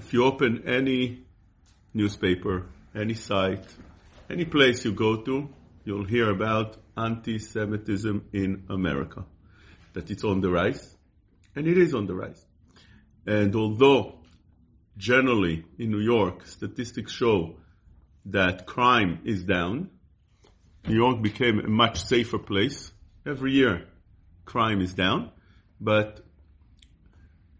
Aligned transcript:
if 0.00 0.14
you 0.14 0.24
open 0.24 0.62
any 0.66 1.24
newspaper, 1.92 2.66
any 2.94 3.12
site, 3.12 3.66
any 4.30 4.46
place 4.46 4.82
you 4.86 4.92
go 4.92 5.16
to, 5.16 5.50
you'll 5.84 6.06
hear 6.06 6.30
about 6.30 6.78
anti-Semitism 6.96 8.24
in 8.32 8.64
America. 8.70 9.26
That 9.92 10.10
it's 10.10 10.24
on 10.24 10.40
the 10.40 10.50
rise, 10.50 10.96
and 11.54 11.66
it 11.66 11.76
is 11.76 11.94
on 11.94 12.06
the 12.06 12.14
rise. 12.14 12.42
And 13.26 13.54
although 13.54 14.20
generally 14.96 15.66
in 15.78 15.90
New 15.90 16.00
York 16.00 16.46
statistics 16.46 17.12
show 17.12 17.56
that 18.24 18.64
crime 18.64 19.20
is 19.24 19.44
down, 19.44 19.90
New 20.88 20.96
York 20.96 21.20
became 21.20 21.58
a 21.60 21.68
much 21.68 22.02
safer 22.02 22.38
place. 22.38 22.90
Every 23.26 23.52
year 23.52 23.86
crime 24.46 24.80
is 24.80 24.94
down, 24.94 25.30
but 25.78 26.24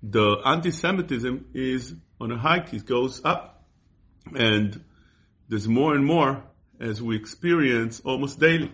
the 0.02 0.40
anti-Semitism 0.42 1.50
is 1.52 1.94
on 2.20 2.30
a 2.32 2.38
hike, 2.38 2.72
it 2.74 2.86
goes 2.86 3.22
up. 3.24 3.64
And 4.34 4.84
there's 5.48 5.66
more 5.66 5.94
and 5.94 6.04
more 6.04 6.44
as 6.78 7.00
we 7.00 7.16
experience 7.16 8.00
almost 8.00 8.38
daily. 8.38 8.72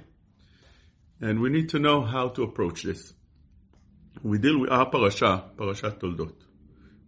And 1.21 1.41
we 1.41 1.49
need 1.49 1.71
to 1.71 1.79
know 1.79 2.03
how 2.03 2.29
to 2.31 2.43
approach 2.43 2.83
this. 2.83 3.13
We 4.23 4.39
deal 4.39 4.59
with 4.61 4.71
our 4.71 4.89
parasha, 4.91 5.45
Parashat 5.57 6.01
Toldot. 6.01 6.35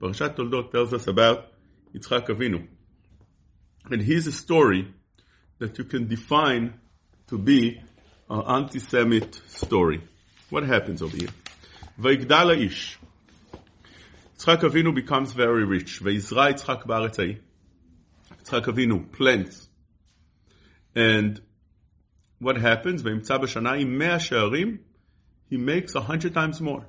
Parashat 0.00 0.36
Toldot 0.36 0.70
tells 0.70 0.92
us 0.92 1.06
about 1.06 1.46
Yitzchak 1.94 2.28
Avinu. 2.28 2.66
And 3.90 4.02
here's 4.02 4.26
a 4.26 4.32
story 4.32 4.94
that 5.58 5.76
you 5.78 5.84
can 5.84 6.06
define 6.06 6.74
to 7.28 7.38
be 7.38 7.80
an 8.30 8.42
anti-Semite 8.46 9.40
story. 9.48 10.02
What 10.50 10.64
happens 10.64 11.02
over 11.02 11.16
here? 11.16 11.30
Vayigdal 12.00 12.64
ish. 12.64 12.98
Yitzchak 14.38 14.60
Avinu 14.60 14.94
becomes 14.94 15.32
very 15.32 15.64
rich. 15.64 16.00
Ve'izra 16.00 16.52
Yitzchak 16.52 16.86
ba'aretz 16.86 17.40
Avinu 18.46 19.10
plants. 19.10 19.68
And 20.94 21.40
what 22.38 22.56
happens? 22.56 23.02
Ve'imtza 23.02 23.40
b'shanai 23.40 23.86
mea 23.86 24.18
she'arim. 24.18 24.78
He 25.50 25.56
makes 25.56 25.94
a 25.96 26.00
hundred 26.00 26.34
times 26.34 26.60
more. 26.60 26.86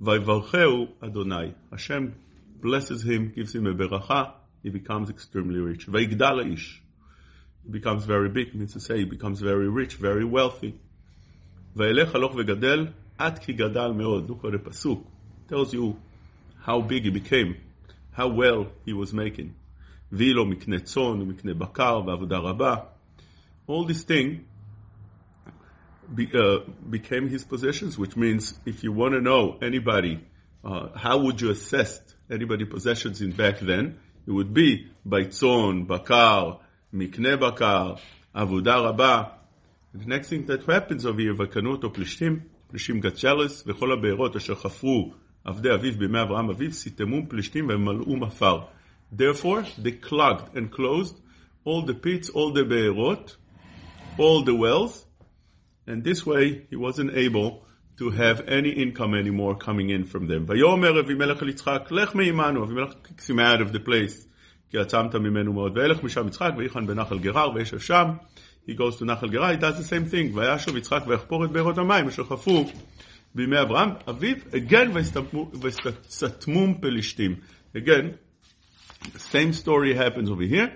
Vaivarcheu 0.00 0.90
Adonai. 1.02 1.54
Hashem 1.70 2.14
blesses 2.60 3.02
him, 3.02 3.32
gives 3.34 3.54
him 3.54 3.66
a 3.66 3.74
beracha. 3.74 4.34
He 4.62 4.70
becomes 4.70 5.10
extremely 5.10 5.58
rich. 5.58 5.88
VeIgdala 5.88 6.52
ish. 6.52 6.80
He 7.64 7.70
becomes 7.70 8.04
very 8.04 8.28
big, 8.28 8.54
means 8.54 8.74
to 8.74 8.80
say 8.80 8.98
he 8.98 9.04
becomes 9.04 9.40
very 9.40 9.68
rich, 9.68 9.94
very 9.94 10.24
wealthy. 10.24 10.78
Ve'elech 11.76 12.12
haloch 12.12 12.34
ve'gadel, 12.34 12.92
at 13.18 13.44
ki 13.44 13.54
gadal 13.54 13.96
meod. 13.96 14.28
Look 14.28 14.44
at 14.44 14.52
the 14.52 14.58
pasuk. 14.58 15.04
Tells 15.48 15.72
you 15.72 15.98
how 16.67 16.81
big 16.81 17.03
he 17.03 17.09
became, 17.09 17.57
how 18.11 18.27
well 18.27 18.67
he 18.85 18.93
was 18.93 19.13
making. 19.13 19.53
ויהי 20.11 20.33
לו 20.33 20.45
מקנה 20.45 20.79
צאן 20.79 21.21
ומקנה 21.21 21.53
בקר 21.53 22.01
ועבודה 22.07 22.37
רבה. 22.37 22.75
All 23.67 23.85
these 23.85 24.03
things 24.03 24.39
be, 26.13 26.27
uh, 26.33 26.59
became 26.89 27.29
his 27.29 27.43
possessions, 27.43 27.97
which 27.97 28.15
means 28.15 28.59
if 28.65 28.83
you 28.83 28.91
want 28.91 29.13
to 29.13 29.21
know 29.21 29.57
anybody, 29.61 30.19
uh, 30.63 30.89
how 30.95 31.17
would 31.17 31.41
you 31.41 31.49
assess 31.49 32.01
anybody 32.29 32.65
possessions 32.65 33.21
in 33.21 33.31
back 33.31 33.59
then? 33.59 33.97
It 34.27 34.31
would 34.31 34.53
be 34.53 34.87
baitzon, 35.07 35.87
bakar, 35.87 36.59
mikne 36.93 37.39
bakar, 37.39 37.97
avodah 38.35 38.85
rabba. 38.85 39.31
The 39.93 40.05
next 40.05 40.29
thing 40.29 40.45
that 40.47 40.65
happens 40.65 41.05
over 41.05 41.19
here, 41.19 41.35
וקנו 41.35 41.71
אותו 41.71 41.93
פלישתים, 41.93 42.39
פלישתים 42.67 43.01
got 43.01 43.15
jealous, 43.17 43.63
וכל 43.67 43.91
הבארות 43.91 44.35
אשר 44.35 44.55
חפרו 44.55 45.13
עבדי 45.47 45.73
אביו 45.73 45.93
בימי 45.93 46.21
אברהם 46.21 46.49
אביו, 46.49 46.71
סיתמום 46.71 47.25
פלישתים 47.25 47.67
ומלאום 47.69 48.23
עפר. 48.23 48.59
Therefore, 49.15 49.63
they 49.77 49.91
clogged 49.91 50.55
and 50.55 50.71
closed 50.71 51.15
all 51.65 51.81
the 51.85 51.93
pits, 51.93 52.29
all 52.29 52.51
the 52.51 52.63
be'erot, 52.63 53.35
all 54.17 54.43
the 54.43 54.55
wells, 54.55 55.05
and 55.87 56.03
this 56.03 56.25
way 56.25 56.65
he 56.69 56.75
wasn't 56.75 57.11
able 57.15 57.63
to 57.97 58.09
have 58.09 58.37
any 58.47 58.71
income 58.83 59.13
anymore 59.13 59.55
coming 59.55 59.89
in 59.89 60.03
from 60.05 60.27
them. 60.27 60.45
ויאמר 60.47 60.99
אבימלך 60.99 61.43
אל 61.43 61.49
יצחק, 61.49 61.87
לך 61.91 62.15
מעמנו, 62.15 62.63
אבימלך 62.63 62.93
kicks 63.03 63.29
him 63.29 63.39
out 63.39 63.61
of 63.61 63.71
the 63.73 63.79
place, 63.79 64.27
כי 64.69 64.77
עצמת 64.77 65.15
ממנו 65.15 65.53
מאוד. 65.53 65.77
וילך 65.77 66.03
משם 66.03 66.27
יצחק, 66.27 66.51
ויחן 66.57 66.87
בנחל 66.87 67.19
גרר, 67.19 67.51
וישב 67.55 67.79
שם. 67.79 68.05
He 68.67 68.71
goes 68.71 68.99
to 68.99 69.05
נחל 69.05 69.29
גרר, 69.29 69.51
he 69.51 69.57
does 69.57 69.77
the 69.77 69.89
same 69.89 70.11
thing. 70.11 70.37
וישוב 70.37 70.77
יצחק 70.77 71.03
ויחפור 71.07 71.45
את 71.45 71.51
בארות 71.51 71.77
המים, 71.77 72.07
אשר 72.07 72.23
חפרו 72.23 72.65
בימי 73.35 73.61
אברהם, 73.61 73.89
אביו, 74.09 74.35
again, 74.51 74.97
ויסתתמום 75.61 76.77
פלישתים. 76.81 77.35
Again, 77.75 78.05
the 79.03 79.19
same 79.19 79.53
story 79.53 79.93
happens 79.93 80.29
over 80.29 80.45
here. 80.53 80.69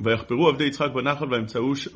ויחפרו 0.00 0.48
עבדי 0.48 0.64
יצחק 0.64 0.90
בנחל 0.94 1.26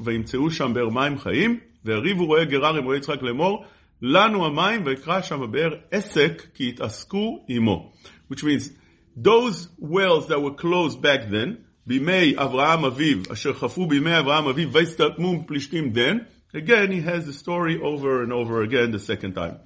וימצאו 0.04 0.50
שם 0.50 0.74
באר 0.74 0.88
מים 0.88 1.18
חיים, 1.18 1.60
והריבו 1.84 2.26
רועי 2.26 2.44
גרר 2.44 2.76
עם 2.76 2.84
רועי 2.84 2.98
יצחק 2.98 3.22
לאמור, 3.22 3.64
לנו 4.02 4.46
המים, 4.46 4.86
ויקרא 4.86 5.22
שם 5.22 5.42
הבאר 5.42 5.74
עסק, 5.90 6.42
כי 6.54 6.68
התעסקו 6.68 7.44
עמו. 7.48 7.92
Which 8.32 8.42
means, 8.42 8.70
those 9.16 9.68
wells 9.78 10.26
that 10.28 10.40
were 10.40 10.54
closed 10.62 11.02
back 11.02 11.30
then, 11.30 11.56
בימי 11.86 12.34
אברהם 12.36 12.84
אביו, 12.84 13.18
אשר 13.32 13.52
חפרו 13.52 13.86
בימי 13.86 14.18
אברהם 14.18 14.46
אביו, 14.48 14.72
ויסתתמו 14.72 15.46
פלישתים 15.46 15.92
then, 15.94 16.16
again 16.53 16.91
he 16.91 17.01
has 17.01 17.25
the 17.25 17.33
story 17.33 17.79
over 17.81 18.23
and 18.23 18.33
over 18.33 18.61
again 18.61 18.91
the 18.91 18.99
second 18.99 19.33
time. 19.33 19.59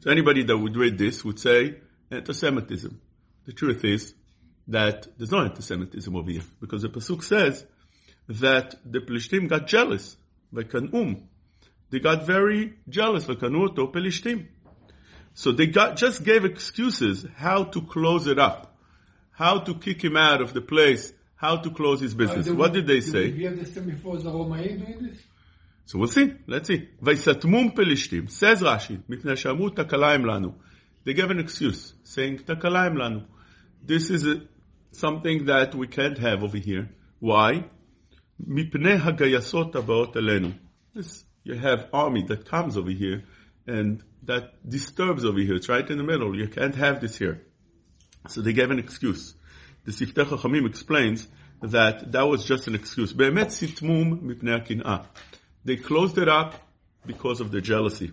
So 0.00 0.10
anybody 0.10 0.44
that 0.44 0.56
would 0.56 0.76
read 0.76 0.98
this 0.98 1.24
would 1.24 1.38
say, 1.38 1.76
anti-Semitism. 2.10 3.00
The 3.46 3.52
truth 3.52 3.84
is 3.84 4.14
that 4.68 5.06
there's 5.16 5.30
no 5.30 5.40
anti-Semitism 5.40 6.14
over 6.14 6.30
here, 6.30 6.42
because 6.60 6.82
the 6.82 6.88
Pasuk 6.88 7.22
says 7.22 7.64
that 8.28 8.74
the 8.84 9.00
Plishtim 9.00 9.48
got 9.48 9.66
jealous. 9.66 10.16
Vekanum. 10.52 11.22
They 11.90 12.00
got 12.00 12.26
very 12.26 12.74
jealous. 12.88 13.24
Vekanu 13.26 13.70
oto 13.70 13.86
Pelishtim. 13.88 14.46
So 15.34 15.52
they 15.52 15.66
got, 15.66 15.96
just 15.96 16.22
gave 16.22 16.44
excuses 16.44 17.26
how 17.36 17.64
to 17.64 17.82
close 17.82 18.26
it 18.26 18.38
up, 18.38 18.76
how 19.32 19.58
to 19.60 19.74
kick 19.74 20.02
him 20.02 20.16
out 20.16 20.40
of 20.40 20.54
the 20.54 20.60
place, 20.60 21.12
how 21.35 21.57
to 21.57 21.69
close 21.71 22.01
his 22.01 22.13
business. 22.13 22.49
What 22.49 22.73
did 22.73 22.85
they 22.87 23.01
say? 23.01 23.27
Did 23.27 23.37
we 23.37 23.43
have 23.45 23.57
this 23.57 23.71
thing 23.71 23.85
before 23.85 24.17
the 24.17 24.29
Romain 24.29 24.79
doing 24.79 25.03
this? 25.07 25.17
So 25.85 25.97
we'll 25.97 26.07
see. 26.07 26.33
Let's 26.47 26.67
see. 26.67 26.87
ויסתמום 27.01 27.71
פלישתים. 27.75 28.27
Says 28.27 28.61
Rashi, 28.61 28.97
מפני 29.09 29.37
שאמרו 29.37 29.69
תקלה 29.69 30.13
הם 30.13 30.25
לנו. 30.25 30.53
They 31.05 31.13
gave 31.13 31.31
an 31.31 31.39
excuse, 31.39 31.93
saying 32.03 32.43
תקלה 32.45 32.85
הם 32.85 32.97
לנו. 32.97 33.19
This 33.85 34.09
is 34.09 34.25
a, 34.25 34.41
something 34.91 35.45
that 35.45 35.73
we 35.75 35.87
can't 35.87 36.17
have 36.17 36.43
over 36.43 36.57
here. 36.57 36.89
Why? 37.19 37.63
מפני 38.39 38.93
הגייסות 38.93 39.75
הבאות 39.75 40.17
אלינו. 40.17 40.51
This, 40.95 41.23
you 41.45 41.55
have 41.55 41.87
army 41.93 42.23
that 42.27 42.45
comes 42.45 42.77
over 42.77 42.91
here 42.91 43.23
and 43.65 44.03
that 44.23 44.67
disturbs 44.67 45.25
over 45.25 45.39
here. 45.39 45.55
It's 45.55 45.69
right 45.69 45.89
in 45.89 45.97
the 45.97 46.03
middle. 46.03 46.35
You 46.35 46.47
can't 46.47 46.75
have 46.75 46.99
this 47.01 47.17
here. 47.17 47.41
So 48.27 48.41
they 48.41 48.53
gave 48.53 48.69
an 48.69 48.79
excuse. 48.79 49.33
The 49.85 49.91
Siftei 49.91 50.25
Chachamim 50.25 50.67
explains 50.67 51.27
that 51.61 52.11
that 52.11 52.27
was 52.27 52.45
just 52.45 52.67
an 52.67 52.75
excuse. 52.75 53.13
באמת 53.13 53.49
סיתמום 53.49 54.19
מפני 54.21 54.53
הקנאה. 54.53 54.97
They 55.65 55.77
closed 55.77 56.17
it 56.17 56.27
up 56.27 56.55
because 57.05 57.41
of 57.41 57.51
the 57.51 57.61
jealousy. 57.61 58.11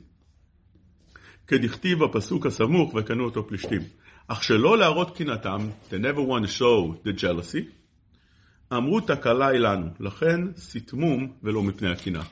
כדכתיב 1.47 2.03
הפסוק 2.03 2.47
הסמוך 2.47 2.95
וקנו 2.95 3.25
אותו 3.25 3.49
פלישתים. 3.49 3.83
אך 4.29 4.45
שלא 4.45 4.79
להראות 4.79 5.17
קנאתם, 5.17 5.71
they 5.91 5.99
never 5.99 6.21
want 6.21 6.45
to 6.45 6.49
show 6.49 6.97
the 7.05 7.13
jealousy, 7.13 7.71
אמרו 8.73 9.01
תקלה 9.01 9.47
היא 9.47 9.61
לנו, 9.61 9.87
לכן 10.01 10.41
סיתמום 10.57 11.33
ולא 11.43 11.63
מפני 11.63 11.91
הקנאה. 11.91 12.23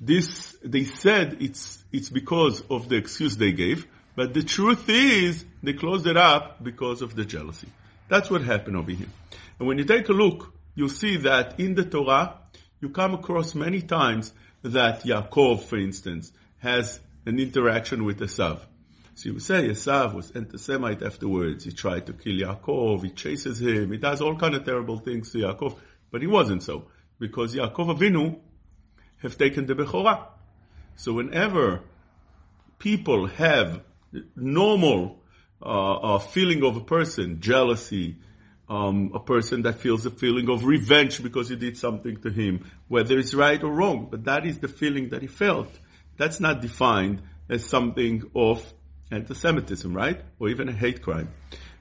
This, 0.00 0.56
they 0.64 0.84
said 0.84 1.36
it's, 1.40 1.84
it's 1.92 2.08
because 2.08 2.62
of 2.70 2.88
the 2.88 2.96
excuse 2.96 3.36
they 3.36 3.52
gave, 3.52 3.86
but 4.16 4.32
the 4.32 4.42
truth 4.42 4.88
is 4.88 5.44
they 5.62 5.74
closed 5.74 6.06
it 6.06 6.16
up 6.16 6.62
because 6.62 7.02
of 7.02 7.14
the 7.14 7.24
jealousy. 7.24 7.68
That's 8.07 8.29
what 8.29 8.43
happened 8.43 8.77
over 8.77 8.91
here. 8.91 9.07
And 9.59 9.67
when 9.67 9.77
you 9.77 9.85
take 9.85 10.09
a 10.09 10.13
look, 10.13 10.53
you'll 10.75 10.89
see 10.89 11.17
that 11.17 11.59
in 11.59 11.75
the 11.75 11.85
Torah, 11.85 12.37
you 12.81 12.89
come 12.89 13.13
across 13.13 13.55
many 13.55 13.81
times 13.81 14.33
that 14.63 15.03
Yaakov, 15.03 15.63
for 15.63 15.77
instance, 15.77 16.31
has 16.59 16.99
an 17.25 17.39
interaction 17.39 18.03
with 18.03 18.19
Esav. 18.19 18.59
So 19.15 19.29
you 19.29 19.39
say 19.39 19.69
Esav 19.69 20.13
was 20.13 20.31
anti-Semite 20.31 21.01
afterwards. 21.01 21.63
He 21.63 21.71
tried 21.71 22.05
to 22.07 22.13
kill 22.13 22.33
Yaakov. 22.33 23.03
He 23.03 23.11
chases 23.11 23.61
him. 23.61 23.91
He 23.91 23.97
does 23.97 24.21
all 24.21 24.35
kind 24.35 24.55
of 24.55 24.65
terrible 24.65 24.99
things 24.99 25.31
to 25.31 25.37
Yaakov. 25.39 25.77
But 26.11 26.21
he 26.21 26.27
wasn't 26.27 26.63
so. 26.63 26.87
Because 27.17 27.55
Yaakov 27.55 27.97
Avinu 27.97 28.39
have 29.19 29.37
taken 29.37 29.65
the 29.65 29.73
Bechorah. 29.73 30.27
So 30.97 31.13
whenever 31.13 31.81
people 32.77 33.27
have 33.27 33.81
normal 34.35 35.21
uh, 35.61 36.15
uh, 36.15 36.19
feeling 36.19 36.63
of 36.63 36.75
a 36.75 36.81
person, 36.81 37.39
jealousy, 37.41 38.17
um, 38.67 39.11
a 39.13 39.19
person 39.19 39.61
that 39.63 39.75
feels 39.75 40.05
a 40.05 40.11
feeling 40.11 40.49
of 40.49 40.65
revenge 40.65 41.21
because 41.21 41.49
you 41.49 41.55
did 41.55 41.77
something 41.77 42.17
to 42.17 42.29
him, 42.29 42.69
whether 42.87 43.17
it's 43.17 43.33
right 43.33 43.61
or 43.63 43.71
wrong, 43.71 44.07
but 44.09 44.25
that 44.25 44.45
is 44.45 44.59
the 44.59 44.67
feeling 44.67 45.09
that 45.09 45.21
he 45.21 45.27
felt. 45.27 45.69
That's 46.17 46.39
not 46.39 46.61
defined 46.61 47.21
as 47.49 47.63
something 47.65 48.23
of 48.35 48.65
anti-Semitism, 49.11 49.93
right? 49.93 50.21
Or 50.39 50.49
even 50.49 50.69
a 50.69 50.73
hate 50.73 51.01
crime. 51.01 51.29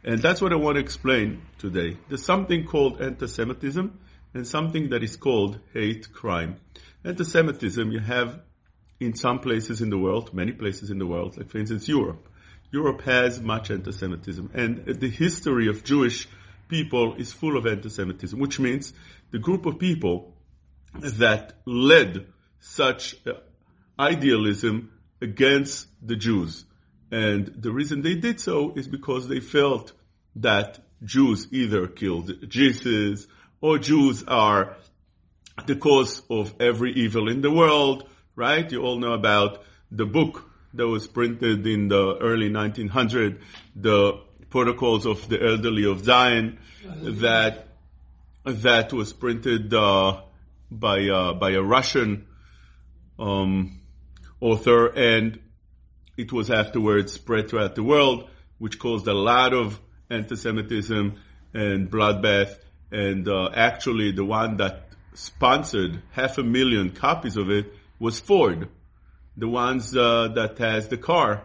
And 0.04 0.20
that's 0.20 0.42
what 0.42 0.52
I 0.52 0.56
want 0.56 0.76
to 0.76 0.80
explain 0.80 1.42
today. 1.58 1.96
There's 2.08 2.24
something 2.24 2.66
called 2.66 3.00
anti-Semitism 3.00 3.98
and 4.34 4.46
something 4.46 4.90
that 4.90 5.02
is 5.02 5.16
called 5.16 5.58
hate 5.72 6.12
crime. 6.12 6.56
Anti-Semitism 7.04 7.90
you 7.90 8.00
have 8.00 8.40
in 9.00 9.14
some 9.14 9.38
places 9.38 9.80
in 9.80 9.90
the 9.90 9.98
world, 9.98 10.34
many 10.34 10.52
places 10.52 10.90
in 10.90 10.98
the 10.98 11.06
world, 11.06 11.36
like 11.38 11.48
for 11.48 11.58
instance 11.58 11.88
Europe. 11.88 12.28
Europe 12.74 13.02
has 13.02 13.40
much 13.40 13.70
anti-Semitism 13.70 14.50
and 14.52 14.84
the 14.84 15.08
history 15.08 15.68
of 15.68 15.84
Jewish 15.84 16.28
people 16.68 17.14
is 17.14 17.32
full 17.32 17.56
of 17.56 17.66
anti-Semitism, 17.66 18.36
which 18.36 18.58
means 18.58 18.92
the 19.30 19.38
group 19.38 19.64
of 19.64 19.78
people 19.78 20.34
that 20.92 21.52
led 21.66 22.26
such 22.58 23.14
uh, 23.26 23.34
idealism 23.96 24.90
against 25.22 25.86
the 26.02 26.16
Jews. 26.16 26.64
And 27.12 27.46
the 27.46 27.70
reason 27.70 28.02
they 28.02 28.16
did 28.16 28.40
so 28.40 28.72
is 28.74 28.88
because 28.88 29.28
they 29.28 29.38
felt 29.38 29.92
that 30.36 30.80
Jews 31.04 31.46
either 31.52 31.86
killed 31.86 32.48
Jesus 32.48 33.28
or 33.60 33.78
Jews 33.78 34.24
are 34.26 34.76
the 35.66 35.76
cause 35.76 36.22
of 36.28 36.54
every 36.58 36.92
evil 36.92 37.28
in 37.28 37.40
the 37.40 37.52
world, 37.52 38.08
right? 38.34 38.70
You 38.72 38.82
all 38.82 38.98
know 38.98 39.12
about 39.12 39.62
the 39.92 40.06
book 40.06 40.50
that 40.74 40.86
was 40.86 41.06
printed 41.06 41.66
in 41.66 41.88
the 41.88 42.16
early 42.20 42.50
1900s, 42.50 43.40
the 43.76 44.20
protocols 44.50 45.06
of 45.06 45.28
the 45.28 45.42
elderly 45.42 45.84
of 45.84 46.04
Zion, 46.04 46.58
that 46.84 47.68
that 48.44 48.92
was 48.92 49.12
printed 49.12 49.72
uh, 49.72 50.20
by 50.70 51.08
uh, 51.08 51.34
by 51.34 51.52
a 51.52 51.62
Russian 51.62 52.26
um, 53.18 53.80
author, 54.40 54.86
and 54.88 55.38
it 56.16 56.32
was 56.32 56.50
afterwards 56.50 57.12
spread 57.12 57.48
throughout 57.48 57.74
the 57.74 57.82
world, 57.82 58.28
which 58.58 58.78
caused 58.78 59.06
a 59.06 59.14
lot 59.14 59.54
of 59.54 59.80
anti-Semitism 60.10 61.20
and 61.54 61.90
bloodbath. 61.90 62.56
And 62.90 63.28
uh, 63.28 63.50
actually, 63.54 64.12
the 64.12 64.24
one 64.24 64.58
that 64.58 64.88
sponsored 65.14 66.02
half 66.12 66.38
a 66.38 66.42
million 66.42 66.90
copies 66.90 67.36
of 67.36 67.50
it 67.50 67.72
was 67.98 68.20
Ford, 68.20 68.68
the 69.36 69.48
ones 69.48 69.96
uh, 69.96 70.28
that 70.34 70.58
has 70.58 70.88
the 70.88 70.96
car, 70.96 71.42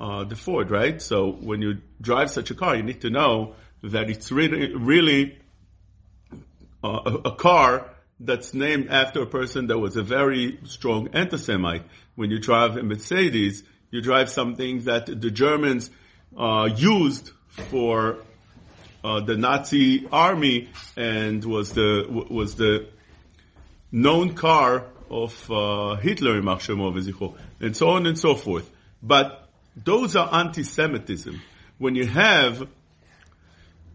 uh, 0.00 0.24
the 0.24 0.36
Ford, 0.36 0.70
right? 0.70 1.00
So 1.00 1.32
when 1.32 1.62
you 1.62 1.78
drive 2.00 2.30
such 2.30 2.50
a 2.50 2.54
car, 2.54 2.76
you 2.76 2.82
need 2.82 3.00
to 3.02 3.10
know 3.10 3.54
that 3.82 4.10
it's 4.10 4.30
really, 4.30 4.74
really 4.74 5.38
uh, 6.84 7.00
a, 7.06 7.28
a 7.28 7.34
car 7.36 7.90
that's 8.20 8.54
named 8.54 8.88
after 8.88 9.22
a 9.22 9.26
person 9.26 9.66
that 9.68 9.78
was 9.78 9.96
a 9.96 10.02
very 10.02 10.60
strong 10.64 11.08
anti-Semite. 11.12 11.82
When 12.14 12.30
you 12.30 12.38
drive 12.38 12.76
a 12.76 12.82
Mercedes, 12.82 13.64
you 13.90 14.00
drive 14.00 14.30
something 14.30 14.84
that 14.84 15.06
the 15.06 15.30
Germans 15.30 15.90
uh, 16.36 16.68
used 16.74 17.30
for 17.70 18.18
uh, 19.04 19.20
the 19.20 19.36
Nazi 19.36 20.06
army 20.10 20.68
and 20.96 21.44
was 21.44 21.72
the 21.72 22.06
was 22.08 22.54
the 22.54 22.88
known 23.90 24.34
car 24.34 24.86
of 25.12 25.50
uh, 25.50 25.96
Hitler, 25.96 26.38
and 26.38 27.76
so 27.76 27.88
on 27.90 28.06
and 28.06 28.18
so 28.18 28.34
forth. 28.34 28.70
But 29.02 29.48
those 29.76 30.16
are 30.16 30.32
anti-Semitism. 30.32 31.40
When 31.78 31.94
you 31.94 32.06
have 32.06 32.66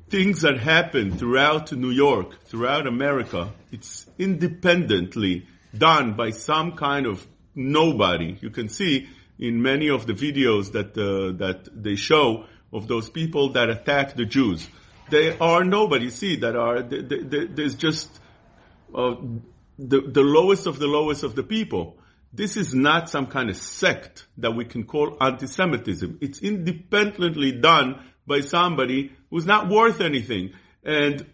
things 0.10 0.42
that 0.42 0.60
happen 0.60 1.18
throughout 1.18 1.72
New 1.72 1.90
York, 1.90 2.46
throughout 2.46 2.88
America, 2.88 3.52
it's 3.72 4.06
independently 4.18 5.48
done 5.76 6.14
by 6.14 6.30
some 6.30 6.74
kind 6.74 7.06
of 7.06 7.26
nobody. 7.56 8.38
You 8.40 8.52
can 8.52 8.70
see 8.70 9.10
in 9.40 9.62
many 9.62 9.90
of 9.90 10.06
the 10.06 10.14
videos 10.14 10.72
that 10.74 10.98
uh, 10.98 11.38
that 11.38 11.68
they 11.74 11.96
show 11.96 12.46
of 12.72 12.88
those 12.88 13.10
people 13.10 13.50
that 13.54 13.70
attack 13.70 14.16
the 14.16 14.26
Jews. 14.26 14.68
They 15.10 15.38
are 15.38 15.64
nobody. 15.64 16.10
See 16.10 16.38
that 16.38 16.56
are 16.56 16.82
they, 16.82 17.02
they, 17.02 17.46
there's 17.48 17.76
just 17.76 18.10
uh, 18.94 19.16
the 19.78 20.02
the 20.02 20.22
lowest 20.22 20.68
of 20.68 20.80
the 20.80 20.88
lowest 20.88 21.24
of 21.24 21.36
the 21.36 21.44
people. 21.44 21.98
This 22.34 22.58
is 22.58 22.74
not 22.74 23.10
some 23.10 23.28
kind 23.28 23.50
of 23.50 23.56
sect 23.56 24.28
that 24.38 24.52
we 24.52 24.66
can 24.66 24.84
call 24.84 25.18
anti-Semitism. 25.22 26.20
It's 26.22 26.42
independently 26.42 27.54
done 27.54 28.04
by 28.28 28.42
somebody 28.42 29.14
who's 29.30 29.46
not 29.46 29.70
worth 29.70 30.02
anything 30.02 30.52
and 30.84 31.26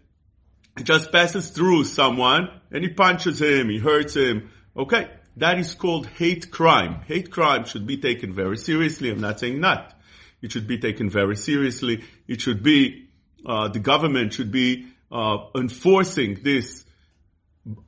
it 0.77 0.83
just 0.83 1.11
passes 1.11 1.49
through 1.49 1.85
someone 1.85 2.49
and 2.71 2.83
he 2.83 2.89
punches 2.89 3.41
him, 3.41 3.69
he 3.69 3.79
hurts 3.79 4.15
him. 4.15 4.49
Okay, 4.77 5.09
that 5.37 5.59
is 5.59 5.73
called 5.73 6.07
hate 6.07 6.51
crime. 6.51 7.01
Hate 7.07 7.31
crime 7.31 7.65
should 7.65 7.87
be 7.87 7.97
taken 7.97 8.33
very 8.33 8.57
seriously. 8.57 9.09
I'm 9.09 9.21
not 9.21 9.39
saying 9.39 9.59
not. 9.59 9.93
It 10.41 10.51
should 10.51 10.67
be 10.67 10.77
taken 10.77 11.09
very 11.09 11.35
seriously. 11.35 12.03
It 12.27 12.41
should 12.41 12.63
be, 12.63 13.09
uh, 13.45 13.69
the 13.69 13.79
government 13.79 14.33
should 14.33 14.51
be 14.51 14.87
uh, 15.11 15.37
enforcing 15.55 16.39
this 16.43 16.82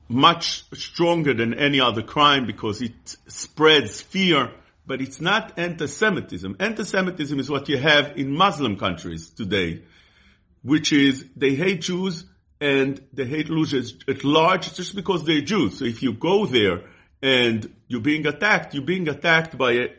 much 0.07 0.65
stronger 0.73 1.33
than 1.33 1.53
any 1.53 1.81
other 1.81 2.01
crime 2.01 2.45
because 2.45 2.81
it 2.81 3.17
spreads 3.27 4.01
fear, 4.01 4.51
but 4.87 5.01
it's 5.01 5.19
not 5.19 5.57
anti-Semitism. 5.57 6.55
Anti-Semitism 6.59 7.39
is 7.39 7.49
what 7.49 7.67
you 7.67 7.77
have 7.77 8.17
in 8.17 8.31
Muslim 8.31 8.77
countries 8.77 9.29
today, 9.29 9.83
which 10.63 10.93
is 10.93 11.25
they 11.35 11.55
hate 11.55 11.81
Jews 11.81 12.25
and 12.61 13.01
they 13.11 13.25
hate 13.25 13.47
Jews 13.47 13.97
at 14.07 14.23
large 14.23 14.73
just 14.73 14.95
because 14.95 15.25
they're 15.25 15.41
Jews. 15.41 15.79
So 15.79 15.85
if 15.85 16.01
you 16.01 16.13
go 16.13 16.45
there 16.45 16.83
and 17.21 17.69
you're 17.87 18.01
being 18.01 18.25
attacked, 18.27 18.73
you're 18.73 18.83
being 18.83 19.09
attacked 19.09 19.57
by 19.57 19.89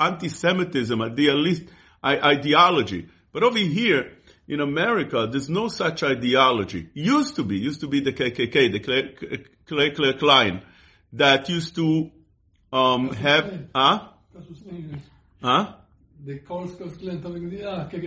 anti-Semitism, 0.00 1.00
idealist, 1.00 1.62
ideology. 2.02 3.08
But 3.32 3.44
over 3.44 3.58
here, 3.58 4.12
in 4.50 4.60
America, 4.60 5.28
there's 5.30 5.48
no 5.48 5.68
such 5.68 6.02
ideology. 6.02 6.88
Used 6.92 7.36
to 7.36 7.44
be, 7.44 7.56
used 7.56 7.82
to 7.82 7.86
be 7.86 8.00
the 8.00 8.12
KKK, 8.12 8.72
the 8.72 9.44
Clay 9.66 9.90
Clay 9.92 10.12
Klein, 10.14 10.62
that 11.12 11.48
used 11.48 11.76
to 11.76 12.10
um, 12.72 13.10
have, 13.10 13.68
huh? 13.72 14.08
Huh? 15.40 15.74
They 16.26 16.38
call 16.38 16.66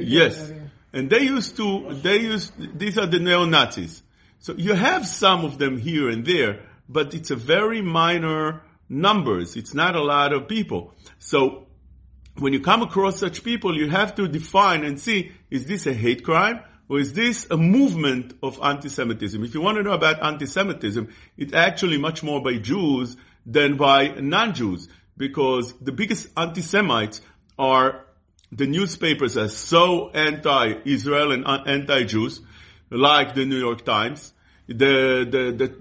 Yes. 0.06 0.52
And 0.92 1.10
they 1.10 1.22
used 1.22 1.56
to, 1.58 1.94
they 1.94 2.20
used, 2.20 2.52
these 2.78 2.98
are 2.98 3.08
the 3.08 3.20
neo-Nazis. 3.20 4.04
So 4.40 4.54
you 4.54 4.74
have 4.74 5.08
some 5.08 5.46
of 5.46 5.58
them 5.58 5.78
here 5.78 6.10
and 6.10 6.26
there, 6.26 6.66
but 6.90 7.14
it's 7.14 7.32
a 7.32 7.38
very 7.38 7.82
minor 7.82 8.64
numbers. 8.90 9.56
It's 9.56 9.74
not 9.74 9.96
a 9.96 10.04
lot 10.04 10.34
of 10.34 10.50
people. 10.50 10.94
So 11.20 11.68
when 12.38 12.54
you 12.54 12.60
come 12.60 12.82
across 12.82 13.20
such 13.20 13.44
people, 13.44 13.78
you 13.78 13.90
have 13.90 14.16
to 14.16 14.28
define 14.28 14.84
and 14.84 15.00
see, 15.00 15.32
is 15.50 15.66
this 15.66 15.86
a 15.86 15.94
hate 15.94 16.24
crime? 16.24 16.62
Or 16.90 17.00
is 17.00 17.14
this 17.14 17.48
a 17.50 17.58
movement 17.58 18.34
of 18.44 18.60
anti-Semitism? 18.62 19.44
If 19.44 19.54
you 19.54 19.62
want 19.62 19.78
to 19.78 19.84
know 19.84 19.94
about 19.94 20.22
anti-Semitism, 20.22 21.14
it's 21.38 21.54
actually 21.54 21.98
much 21.98 22.24
more 22.24 22.42
by 22.42 22.58
Jews 22.58 23.16
than 23.46 23.78
by 23.78 24.10
non-Jews. 24.10 24.90
Because 25.16 25.74
the 25.80 25.92
biggest 25.92 26.28
anti-Semites 26.36 27.22
are 27.58 28.06
the 28.52 28.68
newspapers 28.68 29.38
are 29.38 29.48
so 29.48 30.10
anti-Israel 30.10 31.32
and 31.32 31.46
anti-Jews, 31.48 32.42
like 32.90 33.34
the 33.34 33.46
New 33.46 33.58
York 33.58 33.86
Times, 33.86 34.34
the, 34.68 35.26
the, 35.30 35.52
the, 35.52 35.76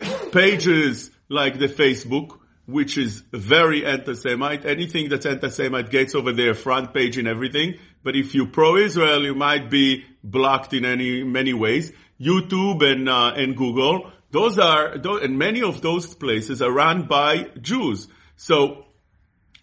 the 0.00 0.30
pages 0.32 1.10
like 1.28 1.58
the 1.58 1.68
Facebook, 1.68 2.38
which 2.66 2.98
is 2.98 3.22
very 3.32 3.86
anti-Semite. 3.86 4.66
Anything 4.66 5.08
that's 5.08 5.24
anti-Semite 5.24 5.90
gets 5.90 6.14
over 6.14 6.32
their 6.32 6.54
front 6.54 6.92
page 6.92 7.16
and 7.16 7.28
everything. 7.28 7.74
But 8.02 8.16
if 8.16 8.34
you're 8.34 8.48
pro-Israel, 8.48 9.24
you 9.24 9.34
might 9.34 9.70
be 9.70 10.04
blocked 10.22 10.74
in 10.74 10.84
any, 10.84 11.22
many 11.22 11.54
ways. 11.54 11.92
YouTube 12.20 12.82
and, 12.82 13.08
uh, 13.08 13.32
and 13.36 13.56
Google, 13.56 14.10
those 14.30 14.58
are, 14.58 14.98
those, 14.98 15.22
and 15.22 15.38
many 15.38 15.62
of 15.62 15.80
those 15.80 16.14
places 16.14 16.60
are 16.60 16.70
run 16.70 17.06
by 17.06 17.48
Jews. 17.60 18.08
So 18.36 18.86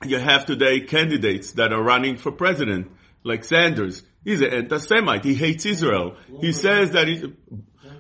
you 0.06 0.18
have 0.18 0.46
today 0.46 0.82
candidates 0.82 1.54
that 1.54 1.74
are 1.74 1.82
running 1.82 2.18
for 2.18 2.32
president, 2.32 2.92
like 3.24 3.44
Sanders. 3.44 4.04
He's 4.24 4.42
an 4.42 4.54
anti-Semite. 4.54 5.26
He 5.26 5.34
hates 5.36 5.66
Israel. 5.66 6.16
He 6.40 6.54
says 6.54 6.92
that 6.92 7.08
he, 7.08 7.34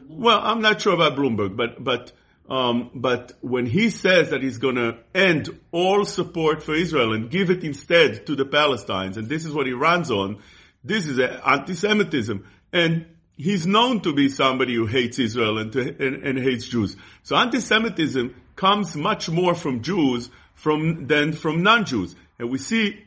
well, 0.07 0.39
I'm 0.41 0.61
not 0.61 0.81
sure 0.81 0.93
about 0.93 1.17
Bloomberg, 1.17 1.57
but, 1.57 1.83
but, 1.83 2.13
um, 2.49 2.91
but 2.93 3.33
when 3.41 3.65
he 3.65 3.89
says 3.89 4.31
that 4.31 4.43
he's 4.43 4.57
going 4.57 4.75
to 4.75 4.97
end 5.15 5.57
all 5.71 6.03
support 6.03 6.61
for 6.61 6.75
Israel 6.75 7.13
and 7.13 7.29
give 7.29 7.49
it 7.49 7.63
instead 7.63 8.25
to 8.27 8.35
the 8.35 8.45
Palestinians, 8.45 9.17
and 9.17 9.29
this 9.29 9.45
is 9.45 9.53
what 9.53 9.65
he 9.65 9.73
runs 9.73 10.11
on, 10.11 10.39
this 10.83 11.07
is 11.07 11.19
anti-Semitism. 11.19 12.45
And 12.73 13.05
he's 13.37 13.65
known 13.65 14.01
to 14.01 14.13
be 14.13 14.27
somebody 14.27 14.75
who 14.75 14.85
hates 14.85 15.19
Israel 15.19 15.57
and, 15.57 15.71
to, 15.71 15.81
and, 15.81 16.23
and 16.23 16.39
hates 16.39 16.67
Jews. 16.67 16.97
So 17.23 17.35
anti-Semitism 17.37 18.35
comes 18.55 18.95
much 18.95 19.29
more 19.29 19.55
from 19.55 19.81
Jews 19.81 20.29
from, 20.55 21.07
than 21.07 21.33
from 21.33 21.63
non-Jews. 21.63 22.15
And 22.39 22.49
we 22.49 22.57
see 22.57 23.03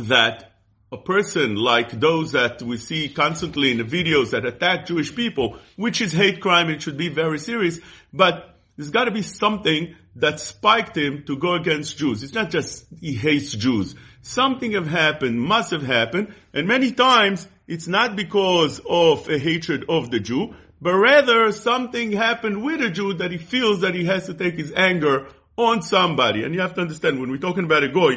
that 0.00 0.52
a 0.90 0.96
person 0.96 1.54
like 1.54 1.90
those 2.00 2.32
that 2.32 2.62
we 2.62 2.78
see 2.78 3.08
constantly 3.08 3.70
in 3.70 3.78
the 3.78 3.84
videos 3.84 4.30
that 4.30 4.46
attack 4.46 4.86
Jewish 4.86 5.14
people, 5.14 5.58
which 5.76 6.00
is 6.00 6.12
hate 6.12 6.40
crime 6.40 6.68
and 6.68 6.82
should 6.82 6.96
be 6.96 7.08
very 7.08 7.38
serious, 7.38 7.78
but 8.12 8.56
there's 8.76 8.90
gotta 8.90 9.10
be 9.10 9.22
something 9.22 9.94
that 10.16 10.40
spiked 10.40 10.96
him 10.96 11.24
to 11.26 11.36
go 11.36 11.54
against 11.54 11.98
Jews. 11.98 12.22
It's 12.22 12.34
not 12.34 12.50
just 12.50 12.86
he 13.00 13.12
hates 13.12 13.52
Jews. 13.52 13.94
something 14.22 14.72
have 14.72 14.86
happened, 14.86 15.40
must 15.40 15.70
have 15.70 15.82
happened, 15.82 16.34
and 16.52 16.68
many 16.68 16.92
times 16.92 17.46
it's 17.66 17.88
not 17.88 18.16
because 18.16 18.80
of 18.88 19.28
a 19.28 19.38
hatred 19.38 19.84
of 19.88 20.10
the 20.10 20.20
Jew, 20.20 20.54
but 20.80 20.94
rather 20.94 21.50
something 21.52 22.12
happened 22.12 22.62
with 22.62 22.80
a 22.80 22.90
Jew 22.90 23.14
that 23.14 23.30
he 23.30 23.38
feels 23.38 23.80
that 23.80 23.94
he 23.94 24.04
has 24.04 24.26
to 24.26 24.34
take 24.34 24.56
his 24.56 24.72
anger 24.72 25.26
on 25.56 25.82
somebody. 25.82 26.44
And 26.44 26.54
you 26.54 26.60
have 26.60 26.74
to 26.74 26.80
understand, 26.80 27.20
when 27.20 27.30
we're 27.30 27.38
talking 27.38 27.64
about 27.64 27.82
a 27.82 27.88
goy, 27.88 28.14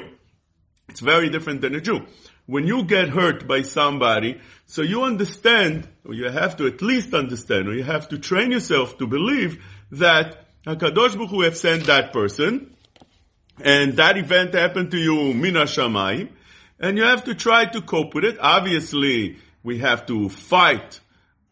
it's 0.90 1.00
very 1.00 1.30
different 1.30 1.62
than 1.62 1.74
a 1.76 1.82
Jew. 1.82 2.06
When 2.52 2.68
you 2.68 2.84
get 2.84 3.08
hurt 3.08 3.48
by 3.48 3.62
somebody, 3.62 4.42
so 4.66 4.82
you 4.82 5.04
understand, 5.04 5.88
or 6.04 6.14
you 6.14 6.28
have 6.28 6.58
to 6.58 6.68
at 6.68 6.82
least 6.82 7.14
understand, 7.14 7.70
or 7.70 7.74
you 7.74 7.84
have 7.86 8.10
to 8.10 8.18
train 8.18 8.52
yourself 8.52 8.98
to 8.98 9.08
believe 9.08 9.64
that 9.92 10.48
HaKadosh 10.68 11.16
Baruch 11.16 11.30
Hu 11.30 11.42
have 11.44 11.56
sent 11.56 11.86
that 11.86 12.12
person, 12.12 12.76
and 13.62 13.96
that 13.96 14.18
event 14.18 14.54
happened 14.54 14.92
to 14.92 14.98
you, 14.98 15.34
Mina 15.34 15.64
Shamayim, 15.64 16.28
and 16.78 16.98
you 16.98 17.06
have 17.06 17.24
to 17.24 17.36
try 17.36 17.68
to 17.68 17.82
cope 17.82 18.14
with 18.14 18.26
it. 18.26 18.38
Obviously, 18.42 19.38
we 19.64 19.78
have 19.78 20.06
to 20.08 20.28
fight 20.28 21.00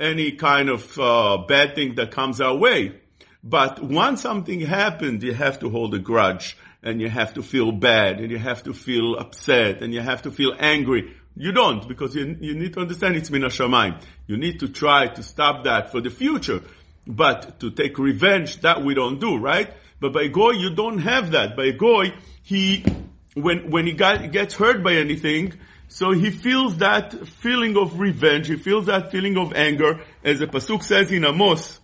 any 0.01 0.33
kind 0.33 0.67
of 0.67 0.99
uh, 0.99 1.37
bad 1.47 1.75
thing 1.75 1.95
that 1.95 2.11
comes 2.11 2.41
our 2.41 2.57
way. 2.57 2.99
But 3.41 3.81
once 3.81 4.21
something 4.21 4.59
happened, 4.59 5.23
you 5.23 5.33
have 5.33 5.59
to 5.59 5.69
hold 5.69 5.93
a 5.93 5.99
grudge 5.99 6.57
and 6.81 7.01
you 7.01 7.09
have 7.09 7.33
to 7.33 7.43
feel 7.43 7.71
bad 7.71 8.19
and 8.19 8.31
you 8.31 8.37
have 8.37 8.63
to 8.63 8.73
feel 8.73 9.15
upset 9.15 9.81
and 9.81 9.93
you 9.93 10.01
have 10.01 10.21
to 10.23 10.31
feel 10.31 10.55
angry. 10.57 11.15
You 11.35 11.51
don't 11.51 11.87
because 11.87 12.15
you, 12.15 12.37
you 12.39 12.55
need 12.55 12.73
to 12.73 12.81
understand 12.81 13.15
it's 13.15 13.29
min 13.29 13.41
hashamayim. 13.41 14.01
You 14.27 14.37
need 14.37 14.59
to 14.61 14.69
try 14.69 15.07
to 15.07 15.23
stop 15.23 15.65
that 15.65 15.91
for 15.91 16.01
the 16.01 16.09
future. 16.09 16.61
But 17.05 17.59
to 17.61 17.71
take 17.71 17.97
revenge, 17.97 18.61
that 18.61 18.83
we 18.83 18.93
don't 18.93 19.19
do, 19.19 19.37
right? 19.37 19.73
But 19.99 20.13
by 20.13 20.27
Goy, 20.27 20.51
you 20.51 20.75
don't 20.75 20.99
have 20.99 21.31
that. 21.31 21.55
By 21.55 21.71
Goy, 21.71 22.13
he, 22.43 22.85
when, 23.33 23.71
when 23.71 23.85
he 23.87 23.93
got, 23.93 24.31
gets 24.31 24.53
hurt 24.53 24.83
by 24.83 24.93
anything, 24.93 25.53
so 25.87 26.11
he 26.11 26.29
feels 26.29 26.77
that 26.77 27.27
feeling 27.27 27.75
of 27.77 27.99
revenge, 27.99 28.47
he 28.47 28.57
feels 28.57 28.85
that 28.85 29.11
feeling 29.11 29.37
of 29.37 29.53
anger, 29.53 30.01
as 30.23 30.39
the 30.39 30.45
Pasuk 30.45 30.83
says 30.83 31.11
in 31.11 31.25
Amos, 31.25 31.79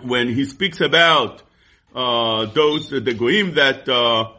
when 0.00 0.28
he 0.28 0.46
speaks 0.46 0.80
about 0.80 1.42
uh, 1.94 2.46
those 2.46 2.90
the 2.90 3.14
goyim 3.14 3.54
that 3.54 3.88
uh, 3.88 4.32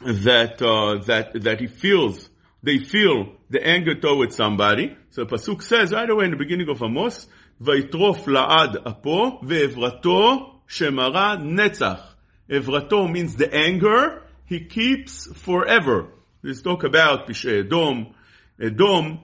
that 0.00 0.60
uh, 0.62 1.04
that 1.04 1.42
that 1.42 1.60
he 1.60 1.66
feels 1.66 2.28
they 2.62 2.78
feel 2.78 3.32
the 3.48 3.64
anger 3.64 3.94
towards 3.94 4.36
somebody. 4.36 4.96
So 5.10 5.24
the 5.24 5.36
pasuk 5.36 5.62
says 5.62 5.92
right 5.92 6.08
away 6.08 6.26
in 6.26 6.32
the 6.32 6.36
beginning 6.36 6.68
of 6.68 6.82
Amos, 6.82 7.26
"Vaitrof 7.62 8.24
laad 8.26 8.76
apo 8.84 9.40
ve'evrato 9.40 10.60
shemara 10.68 11.40
netzach." 11.40 12.02
Evrato 12.48 13.10
means 13.10 13.36
the 13.36 13.52
anger 13.52 14.22
he 14.44 14.64
keeps 14.64 15.26
forever. 15.40 16.08
Let's 16.42 16.62
talk 16.62 16.84
about 16.84 17.26
Pishay 17.26 17.64
Edom. 17.64 18.14
Edom 18.60 19.20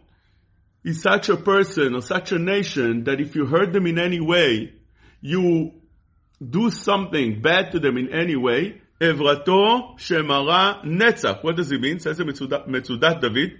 is 0.83 1.03
such 1.03 1.29
a 1.29 1.37
person 1.37 1.95
or 1.95 2.03
such 2.03 2.33
a 2.33 2.39
nation 2.39 3.05
that 3.05 3.21
if 3.21 3.37
you 3.37 3.47
hurt 3.47 3.73
them 3.73 3.87
in 3.87 3.99
any 3.99 4.21
way, 4.21 4.73
you 5.22 5.74
do 6.40 6.70
something 6.70 7.42
bad 7.42 7.72
to 7.72 7.80
them 7.80 7.98
in 7.98 8.14
any 8.14 8.36
way, 8.36 8.82
Evrato 9.00 9.98
Shemara 9.98 10.84
Netzach. 10.84 11.44
What 11.44 11.56
does 11.56 11.72
it 11.72 11.82
mean? 11.82 12.00
Says 12.00 12.20
in 12.20 12.28
Metzudat 12.28 13.22
David. 13.22 13.60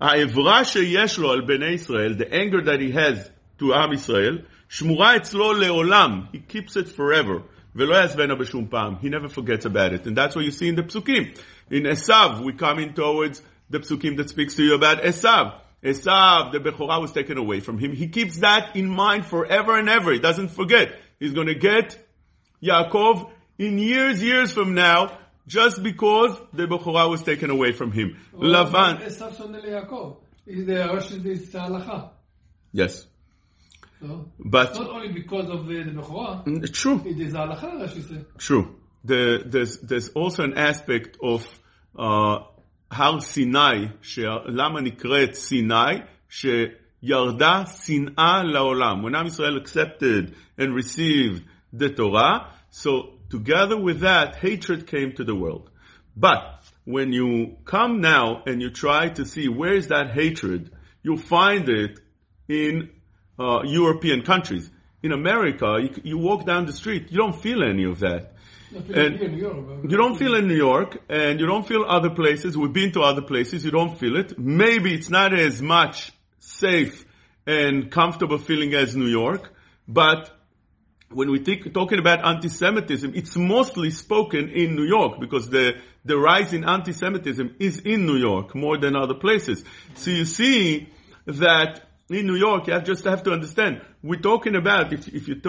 העברה 0.00 0.64
שיש 0.64 1.18
לו 1.18 1.32
על 1.32 1.40
בני 1.40 1.66
ישראל, 1.74 2.16
the 2.16 2.32
anger 2.32 2.62
that 2.62 2.80
he 2.80 2.90
has 2.90 3.30
to 3.58 3.74
עם 3.74 3.92
ישראל, 3.92 4.38
שמורה 4.68 5.16
אצלו 5.16 5.52
לעולם. 5.52 6.22
He 6.32 6.38
keeps 6.38 6.76
it 6.76 6.88
forever. 6.88 7.42
ולא 7.76 7.94
יעזבנה 7.94 8.34
בשום 8.34 8.66
פעם. 8.68 8.96
He 9.02 9.08
never 9.08 9.28
forgets 9.28 9.66
about 9.66 9.92
it. 9.92 10.06
And 10.06 10.16
that's 10.16 10.34
what 10.34 10.44
you 10.44 10.50
see 10.50 10.68
in 10.68 10.76
the 10.76 10.82
psukim. 10.82 11.38
In 11.70 11.84
Esav, 11.84 12.42
we 12.42 12.52
come 12.52 12.78
in 12.78 12.94
towards 12.94 13.42
the 13.68 13.78
psukim 13.78 14.16
that 14.16 14.28
speaks 14.28 14.54
to 14.54 14.64
you 14.64 14.74
about 14.74 15.02
Esav. 15.02 15.52
Esav, 15.85 16.51
the 16.51 16.59
Bechorah 16.59 16.99
was 16.99 17.11
taken 17.11 17.37
away 17.37 17.59
from 17.59 17.77
him. 17.77 17.93
He 17.93 18.07
keeps 18.07 18.39
that 18.39 18.75
in 18.75 18.87
mind 18.89 19.25
forever 19.25 19.77
and 19.77 19.87
ever. 19.87 20.11
He 20.11 20.19
doesn't 20.19 20.49
forget. 20.49 20.95
He's 21.19 21.33
going 21.33 21.47
to 21.47 21.55
get 21.55 21.97
Yaakov 22.61 23.29
in 23.59 23.77
years, 23.77 24.21
years 24.21 24.51
from 24.51 24.73
now, 24.73 25.17
just 25.47 25.83
because 25.83 26.37
the 26.53 26.65
Bechorah 26.65 27.09
was 27.09 27.21
taken 27.21 27.51
away 27.51 27.71
from 27.71 27.91
him. 27.91 28.17
Lavan. 28.33 28.99
Esav 29.01 29.35
son 29.37 29.53
Yaakov. 29.53 30.17
Is 30.47 30.65
the 30.65 30.75
Rosh 30.87 31.11
Halacha. 31.11 32.09
Yes. 32.71 33.05
So, 34.01 34.29
but 34.39 34.75
not 34.75 34.89
only 34.89 35.13
because 35.13 35.49
of 35.49 35.67
the, 35.67 35.83
the 35.83 35.91
Bechorah. 35.91 36.45
Mm, 36.45 36.73
true. 36.73 37.03
It 37.05 37.19
is 37.19 37.33
Halacha, 37.33 37.73
Rashi 37.81 38.07
said. 38.07 38.25
True. 38.39 38.75
The, 39.03 39.43
there's, 39.45 39.77
there's 39.79 40.09
also 40.09 40.43
an 40.43 40.57
aspect 40.57 41.17
of 41.21 41.47
uh, 41.97 42.39
הר 42.94 43.20
סיני, 43.20 43.88
למה 44.46 44.80
נקראת 44.80 45.34
סיני? 45.34 46.00
שירדה 46.28 47.62
שנאה 47.66 48.42
לעולם. 48.42 49.04
When 49.04 49.14
עם 49.14 49.26
ישראל 49.26 49.56
accepted 49.56 50.34
and 50.58 50.74
received 50.74 51.42
the 51.72 51.88
Torah, 51.88 52.46
so 52.70 52.90
together 53.30 53.76
with 53.76 54.00
that, 54.00 54.36
hatred 54.36 54.86
came 54.86 55.12
to 55.12 55.24
the 55.24 55.34
world. 55.34 55.70
But 56.16 56.60
when 56.84 57.12
you 57.12 57.56
come 57.64 58.00
now 58.00 58.42
and 58.46 58.60
you 58.60 58.70
try 58.70 59.08
to 59.10 59.24
see 59.24 59.48
where 59.48 59.74
is 59.74 59.88
that 59.88 60.10
hatred, 60.10 60.70
you 61.02 61.16
find 61.16 61.68
it 61.68 61.98
in 62.48 62.90
uh, 63.38 63.62
European 63.64 64.22
countries. 64.22 64.70
In 65.02 65.12
America, 65.12 65.78
you, 65.80 65.90
you 66.04 66.18
walk 66.18 66.44
down 66.44 66.66
the 66.66 66.72
street, 66.72 67.10
you 67.10 67.18
don't 67.18 67.40
feel 67.40 67.62
any 67.62 67.84
of 67.84 68.00
that. 68.00 68.33
And 68.73 69.19
you 69.19 69.97
don't 69.97 70.17
feel 70.17 70.35
in 70.35 70.47
New 70.47 70.55
York, 70.55 71.01
and 71.09 71.39
you 71.39 71.45
don't 71.45 71.67
feel 71.67 71.85
other 71.87 72.09
places. 72.09 72.57
We've 72.57 72.73
been 72.73 72.91
to 72.93 73.01
other 73.01 73.21
places. 73.21 73.63
You 73.63 73.71
don't 73.71 73.97
feel 73.97 74.17
it. 74.17 74.37
Maybe 74.37 74.93
it's 74.93 75.09
not 75.09 75.33
as 75.33 75.61
much 75.61 76.11
safe 76.39 77.05
and 77.45 77.91
comfortable 77.91 78.37
feeling 78.37 78.73
as 78.73 78.95
New 78.95 79.07
York, 79.07 79.53
but 79.87 80.31
when 81.09 81.29
we 81.29 81.39
think, 81.39 81.71
talking 81.73 81.99
about 81.99 82.25
anti-Semitism, 82.25 83.13
it's 83.15 83.37
mostly 83.37 83.91
spoken 83.91 84.49
in 84.49 84.75
New 84.75 84.83
York 84.83 85.19
because 85.19 85.49
the, 85.49 85.75
the 86.03 86.17
rise 86.17 86.51
in 86.51 86.67
anti-Semitism 86.67 87.55
is 87.59 87.79
in 87.79 88.05
New 88.05 88.17
York 88.17 88.55
more 88.55 88.77
than 88.77 88.95
other 88.95 89.13
places. 89.13 89.63
So 89.93 90.11
you 90.11 90.25
see 90.25 90.89
that 91.27 91.83
in 92.09 92.25
New 92.25 92.35
York, 92.35 92.67
you 92.67 92.73
have 92.73 92.83
just 92.83 93.05
have 93.05 93.23
to 93.23 93.31
understand, 93.31 93.81
we're 94.03 94.19
talking 94.19 94.55
about, 94.55 94.91
if, 94.93 95.07
if 95.07 95.27
you 95.27 95.39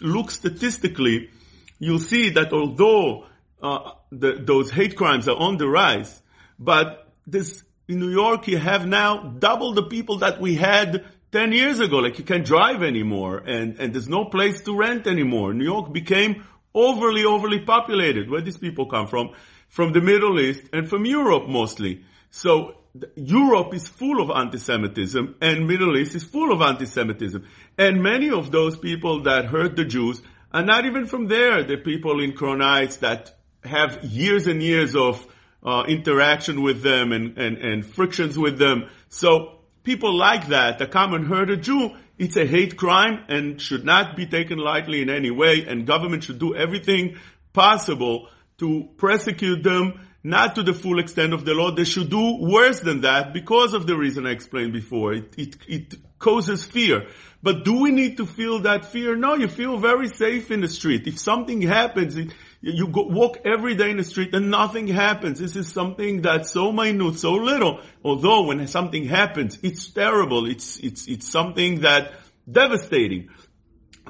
look 0.00 0.30
statistically, 0.30 1.30
you'll 1.80 1.98
see 1.98 2.30
that 2.30 2.52
although 2.52 3.26
uh, 3.60 3.92
the, 4.12 4.40
those 4.40 4.70
hate 4.70 4.96
crimes 4.96 5.28
are 5.28 5.36
on 5.36 5.56
the 5.56 5.68
rise, 5.68 6.22
but 6.58 7.12
this 7.26 7.64
in 7.88 7.98
New 7.98 8.10
York 8.10 8.46
you 8.46 8.58
have 8.58 8.86
now 8.86 9.18
double 9.38 9.72
the 9.72 9.82
people 9.82 10.18
that 10.18 10.40
we 10.40 10.54
had 10.54 11.04
10 11.32 11.52
years 11.52 11.80
ago. 11.80 11.96
Like 11.96 12.18
you 12.18 12.24
can't 12.24 12.44
drive 12.44 12.82
anymore 12.82 13.38
and, 13.38 13.78
and 13.80 13.92
there's 13.92 14.08
no 14.08 14.26
place 14.26 14.60
to 14.62 14.76
rent 14.76 15.06
anymore. 15.06 15.54
New 15.54 15.64
York 15.64 15.92
became 15.92 16.44
overly, 16.74 17.24
overly 17.24 17.60
populated. 17.60 18.30
Where 18.30 18.40
these 18.40 18.58
people 18.58 18.86
come 18.86 19.08
from? 19.08 19.30
From 19.68 19.92
the 19.92 20.00
Middle 20.00 20.40
East 20.40 20.62
and 20.72 20.88
from 20.88 21.04
Europe 21.04 21.48
mostly. 21.48 22.04
So 22.30 22.76
Europe 23.14 23.72
is 23.74 23.86
full 23.86 24.20
of 24.20 24.30
anti-Semitism 24.30 25.36
and 25.40 25.66
Middle 25.66 25.96
East 25.96 26.14
is 26.14 26.24
full 26.24 26.52
of 26.52 26.60
anti-Semitism. 26.60 27.46
And 27.78 28.02
many 28.02 28.30
of 28.30 28.50
those 28.50 28.76
people 28.76 29.22
that 29.24 29.46
hurt 29.46 29.76
the 29.76 29.84
Jews 29.84 30.20
and 30.52 30.66
not 30.66 30.84
even 30.86 31.06
from 31.06 31.26
there, 31.26 31.62
the 31.62 31.76
people 31.76 32.20
in 32.20 32.32
Crown 32.32 32.60
Heights 32.60 32.98
that 32.98 33.34
have 33.64 34.04
years 34.04 34.46
and 34.46 34.62
years 34.62 34.96
of 34.96 35.26
uh, 35.62 35.84
interaction 35.86 36.62
with 36.62 36.82
them 36.82 37.12
and, 37.12 37.38
and, 37.38 37.58
and 37.58 37.86
frictions 37.86 38.36
with 38.36 38.58
them. 38.58 38.88
So 39.08 39.60
people 39.82 40.16
like 40.16 40.48
that, 40.48 40.78
the 40.78 40.86
common 40.86 41.24
herd 41.24 41.50
of 41.50 41.60
Jew, 41.60 41.90
it's 42.18 42.36
a 42.36 42.46
hate 42.46 42.76
crime 42.76 43.24
and 43.28 43.60
should 43.60 43.84
not 43.84 44.16
be 44.16 44.26
taken 44.26 44.58
lightly 44.58 45.02
in 45.02 45.10
any 45.10 45.30
way. 45.30 45.66
And 45.66 45.86
government 45.86 46.24
should 46.24 46.38
do 46.38 46.54
everything 46.54 47.16
possible 47.52 48.28
to 48.58 48.88
prosecute 48.96 49.62
them, 49.62 50.00
not 50.22 50.56
to 50.56 50.62
the 50.62 50.74
full 50.74 50.98
extent 50.98 51.32
of 51.32 51.44
the 51.44 51.54
law. 51.54 51.70
They 51.70 51.84
should 51.84 52.10
do 52.10 52.38
worse 52.40 52.80
than 52.80 53.02
that 53.02 53.32
because 53.32 53.72
of 53.72 53.86
the 53.86 53.96
reason 53.96 54.26
I 54.26 54.32
explained 54.32 54.72
before. 54.72 55.14
It, 55.14 55.34
it, 55.38 55.56
it 55.66 55.94
causes 56.18 56.64
fear. 56.64 57.06
But 57.42 57.64
do 57.64 57.80
we 57.80 57.90
need 57.90 58.18
to 58.18 58.26
feel 58.26 58.60
that 58.60 58.84
fear? 58.84 59.16
No, 59.16 59.34
you 59.34 59.48
feel 59.48 59.78
very 59.78 60.08
safe 60.08 60.50
in 60.50 60.60
the 60.60 60.68
street. 60.68 61.06
If 61.06 61.18
something 61.18 61.62
happens, 61.62 62.16
you 62.60 62.88
go, 62.88 63.04
walk 63.04 63.38
every 63.46 63.74
day 63.74 63.90
in 63.90 63.96
the 63.96 64.04
street 64.04 64.34
and 64.34 64.50
nothing 64.50 64.86
happens. 64.86 65.38
This 65.38 65.56
is 65.56 65.72
something 65.72 66.20
that's 66.20 66.50
so 66.50 66.70
minute, 66.70 67.18
so 67.18 67.32
little. 67.32 67.80
Although 68.04 68.46
when 68.46 68.66
something 68.66 69.06
happens, 69.06 69.58
it's 69.62 69.88
terrible. 69.88 70.44
It's, 70.44 70.78
it's, 70.78 71.08
it's 71.08 71.28
something 71.30 71.80
that 71.80 72.12
devastating. 72.50 73.30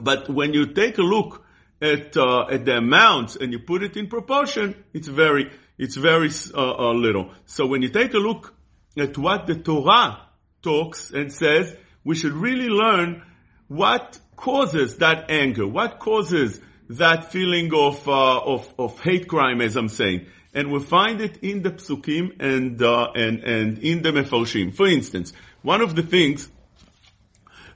But 0.01 0.29
when 0.29 0.53
you 0.53 0.67
take 0.67 0.99
a 0.99 1.03
look 1.03 1.45
at, 1.81 2.17
uh, 2.17 2.47
at 2.51 2.65
the 2.65 2.79
amounts 2.79 3.37
and 3.37 3.53
you 3.53 3.61
put 3.61 3.85
it 3.85 3.97
in 3.97 4.09
proportion, 4.09 4.75
it's 4.93 5.09
very, 5.09 5.53
it's 5.79 5.97
very 5.97 6.31
uh, 6.53 6.89
uh, 6.89 6.93
little. 6.95 7.31
So 7.47 7.67
when 7.67 7.83
you 7.83 7.91
take 7.91 8.13
a 8.15 8.19
look 8.19 8.55
at 8.99 9.17
what 9.17 9.47
the 9.47 9.55
Torah 9.55 10.27
talks 10.63 11.13
and 11.13 11.33
says, 11.33 11.77
we 12.05 12.15
should 12.15 12.33
really 12.33 12.69
learn 12.69 13.23
what 13.69 14.19
causes 14.37 14.97
that 14.97 15.31
anger, 15.31 15.67
what 15.67 15.99
causes 15.99 16.61
that 16.89 17.31
feeling 17.31 17.73
of, 17.75 18.09
uh, 18.09 18.41
of, 18.41 18.75
of 18.79 18.99
hate 19.01 19.29
crime, 19.29 19.61
as 19.61 19.77
I'm 19.77 19.89
saying. 19.89 20.27
And 20.53 20.73
we 20.73 20.81
find 20.81 21.21
it 21.21 21.39
in 21.43 21.63
the 21.63 21.71
psukim 21.71 22.41
and, 22.41 22.83
uh, 22.83 23.13
and, 23.15 23.45
and 23.45 23.79
in 23.79 24.03
the 24.03 24.11
mefarshim. 24.11 24.75
For 24.75 24.89
instance, 24.89 25.33
one 25.63 25.81
of 25.81 25.95
the 25.95 26.03
things 26.03 26.49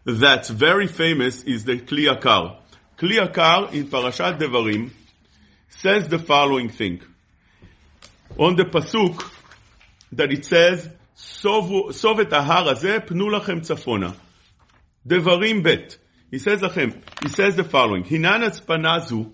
that's 0.04 0.50
very 0.50 0.88
famous 0.88 1.44
is 1.44 1.64
the 1.64 1.78
Kli 1.78 2.12
Yakar. 2.12 2.56
Kli 2.98 3.18
Yakar 3.18 3.72
in 3.72 3.86
Parashat 3.86 4.38
Devarim 4.38 4.90
says 5.68 6.08
the 6.08 6.18
following 6.18 6.68
thing. 6.68 7.00
On 8.36 8.56
the 8.56 8.64
pasuk 8.64 9.30
that 10.12 10.32
it 10.32 10.44
says, 10.44 10.88
סוב 11.91 12.19
את 12.21 12.33
ההר 12.33 12.69
הזה, 12.69 12.97
פנו 13.05 13.29
לכם 13.29 13.59
צפונה. 13.59 14.11
דברים 15.05 15.63
ב', 15.63 15.69
he 16.33 16.37
says 16.37 16.61
לכם, 16.61 16.89
he 17.23 17.27
says 17.27 17.55
the 17.55 17.73
following, 17.73 18.15
הנן 18.15 18.43
הצפנה 18.43 18.99
זו, 18.99 19.25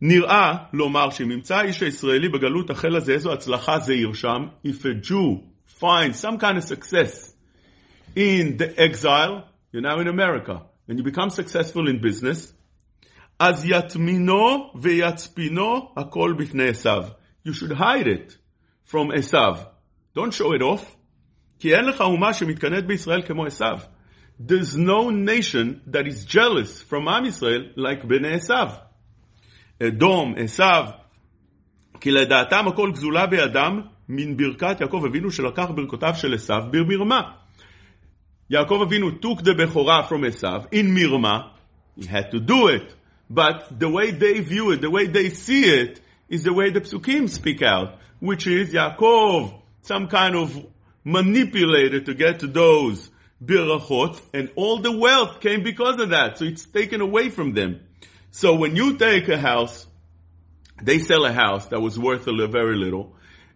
נראה 0.00 0.54
לומר 0.72 1.10
שממצא 1.10 1.56
האיש 1.56 1.82
הישראלי 1.82 2.28
בגלות 2.28 2.70
החל 2.70 2.96
הזה, 2.96 3.12
איזו 3.12 3.32
הצלחה 3.32 3.78
זה 3.78 3.94
ירשם, 3.94 4.46
if 4.66 4.84
a 4.84 5.06
Jew 5.06 5.40
finds 5.80 6.18
some 6.18 6.38
kind 6.38 6.58
of 6.58 6.64
success 6.64 7.34
in 8.16 8.56
the 8.58 8.74
exile, 8.76 9.44
you're 9.72 9.82
now 9.82 9.98
in 10.00 10.08
America, 10.08 10.62
and 10.88 10.98
you 10.98 11.04
become 11.04 11.30
successful 11.30 11.88
in 11.88 12.00
business, 12.00 12.52
אז 13.38 13.64
יטמינו 13.64 14.72
ויצפינו 14.74 15.92
הכל 15.96 16.34
בפני 16.38 16.68
עשיו. 16.68 17.04
You 17.46 17.52
should 17.52 17.72
hide 17.72 18.06
it 18.06 18.36
from 18.92 19.18
עשיו. 19.18 19.56
Don't 20.16 20.32
show 20.32 20.52
it 20.58 20.62
off. 20.62 20.96
כי 21.58 21.74
אין 21.74 21.84
לך 21.84 22.00
אומה 22.00 22.34
שמתקנאת 22.34 22.86
בישראל 22.86 23.22
כמו 23.22 23.46
עשיו. 23.46 23.78
There's 24.40 24.76
no 24.76 25.10
nation 25.10 25.80
that 25.86 26.06
is 26.06 26.24
jealous 26.24 26.82
from 26.90 27.08
עם 27.08 27.24
ישראל 27.24 27.72
like 27.76 28.06
בני 28.06 28.34
עשיו. 28.34 28.68
אדום, 29.82 30.34
עשיו, 30.36 30.84
כי 32.00 32.10
לדעתם 32.10 32.68
הכל 32.68 32.90
גזולה 32.92 33.26
בידם 33.26 33.80
מן 34.08 34.36
ברכת 34.36 34.80
יעקב 34.80 35.04
אבינו 35.06 35.30
שלקח 35.30 35.66
ברכותיו 35.74 36.14
של 36.16 36.34
עשיו 36.34 36.62
במרמה. 36.70 37.20
יעקב 38.50 38.80
אבינו 38.82 39.08
took 39.08 39.38
the 39.38 39.54
בכורה 39.58 40.08
from 40.08 40.26
עשיו 40.26 40.62
in 40.74 40.86
מרמה, 40.94 41.38
he 41.98 42.04
had 42.04 42.30
to 42.32 42.40
do 42.40 42.68
it, 42.68 42.94
but 43.30 43.78
the 43.78 43.88
way 43.88 44.10
they 44.10 44.40
view 44.40 44.70
it, 44.70 44.80
the 44.80 44.90
way 44.90 45.06
they 45.06 45.30
see 45.30 45.64
it, 45.64 46.00
is 46.28 46.42
the 46.42 46.52
way 46.52 46.70
the 46.70 46.80
psukim 46.80 47.28
speak 47.28 47.62
out, 47.62 47.98
which 48.20 48.46
is 48.46 48.74
Yaakov, 48.74 49.57
some 49.81 50.07
kind 50.07 50.35
of 50.35 50.65
manipulator 51.03 52.01
to 52.01 52.13
get 52.13 52.39
to 52.39 52.47
those 52.47 53.09
birachot, 53.43 54.19
and 54.33 54.51
all 54.55 54.79
the 54.79 54.97
wealth 54.97 55.39
came 55.39 55.63
because 55.63 55.99
of 55.99 56.09
that. 56.09 56.37
So 56.37 56.45
it's 56.45 56.65
taken 56.65 57.01
away 57.01 57.29
from 57.29 57.53
them. 57.53 57.81
So 58.31 58.55
when 58.55 58.75
you 58.75 58.97
take 58.97 59.27
a 59.29 59.37
house, 59.37 59.87
they 60.81 60.99
sell 60.99 61.25
a 61.25 61.31
house 61.31 61.67
that 61.67 61.79
was 61.79 61.97
worth 61.97 62.27
a 62.27 62.47
very 62.47 62.77
little, 62.77 63.15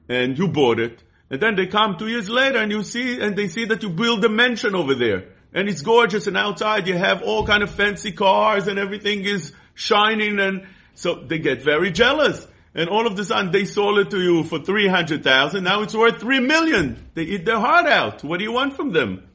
and 0.09 0.37
you 0.37 0.47
bought 0.47 0.79
it, 0.79 1.03
and 1.29 1.41
then 1.41 1.55
they 1.55 1.65
come 1.65 1.97
two 1.97 2.07
years 2.07 2.29
later 2.29 2.59
and 2.59 2.71
you 2.71 2.83
see, 2.83 3.19
and 3.19 3.35
they 3.35 3.47
see 3.47 3.65
that 3.65 3.81
you 3.81 3.89
build 3.89 4.23
a 4.23 4.29
mansion 4.29 4.75
over 4.75 4.93
there. 4.93 5.29
And 5.51 5.67
it's 5.67 5.81
gorgeous 5.81 6.27
and 6.27 6.37
outside 6.37 6.87
you 6.87 6.95
have 6.95 7.23
all 7.23 7.45
kind 7.45 7.63
of 7.63 7.71
fancy 7.71 8.11
cars 8.11 8.67
and 8.67 8.77
everything 8.77 9.23
is 9.23 9.51
shining 9.73 10.39
and 10.39 10.67
so 10.93 11.15
they 11.15 11.39
get 11.39 11.63
very 11.63 11.91
jealous. 11.91 12.45
And 12.75 12.88
all 12.88 13.06
of 13.06 13.18
a 13.18 13.25
sudden 13.25 13.50
they 13.50 13.64
sold 13.64 13.98
it 13.98 14.10
to 14.10 14.20
you 14.20 14.44
for 14.44 14.58
300,000. 14.60 15.64
Now 15.64 15.82
it's 15.82 15.94
worth 15.94 16.20
3 16.20 16.40
million. 16.40 17.10
They 17.14 17.22
eat 17.22 17.44
their 17.44 17.58
heart 17.58 17.87
out. 17.87 18.22
What 18.22 18.38
do 18.38 18.44
you 18.44 18.52
want 18.52 18.76
from 18.76 18.92
them? 18.92 19.28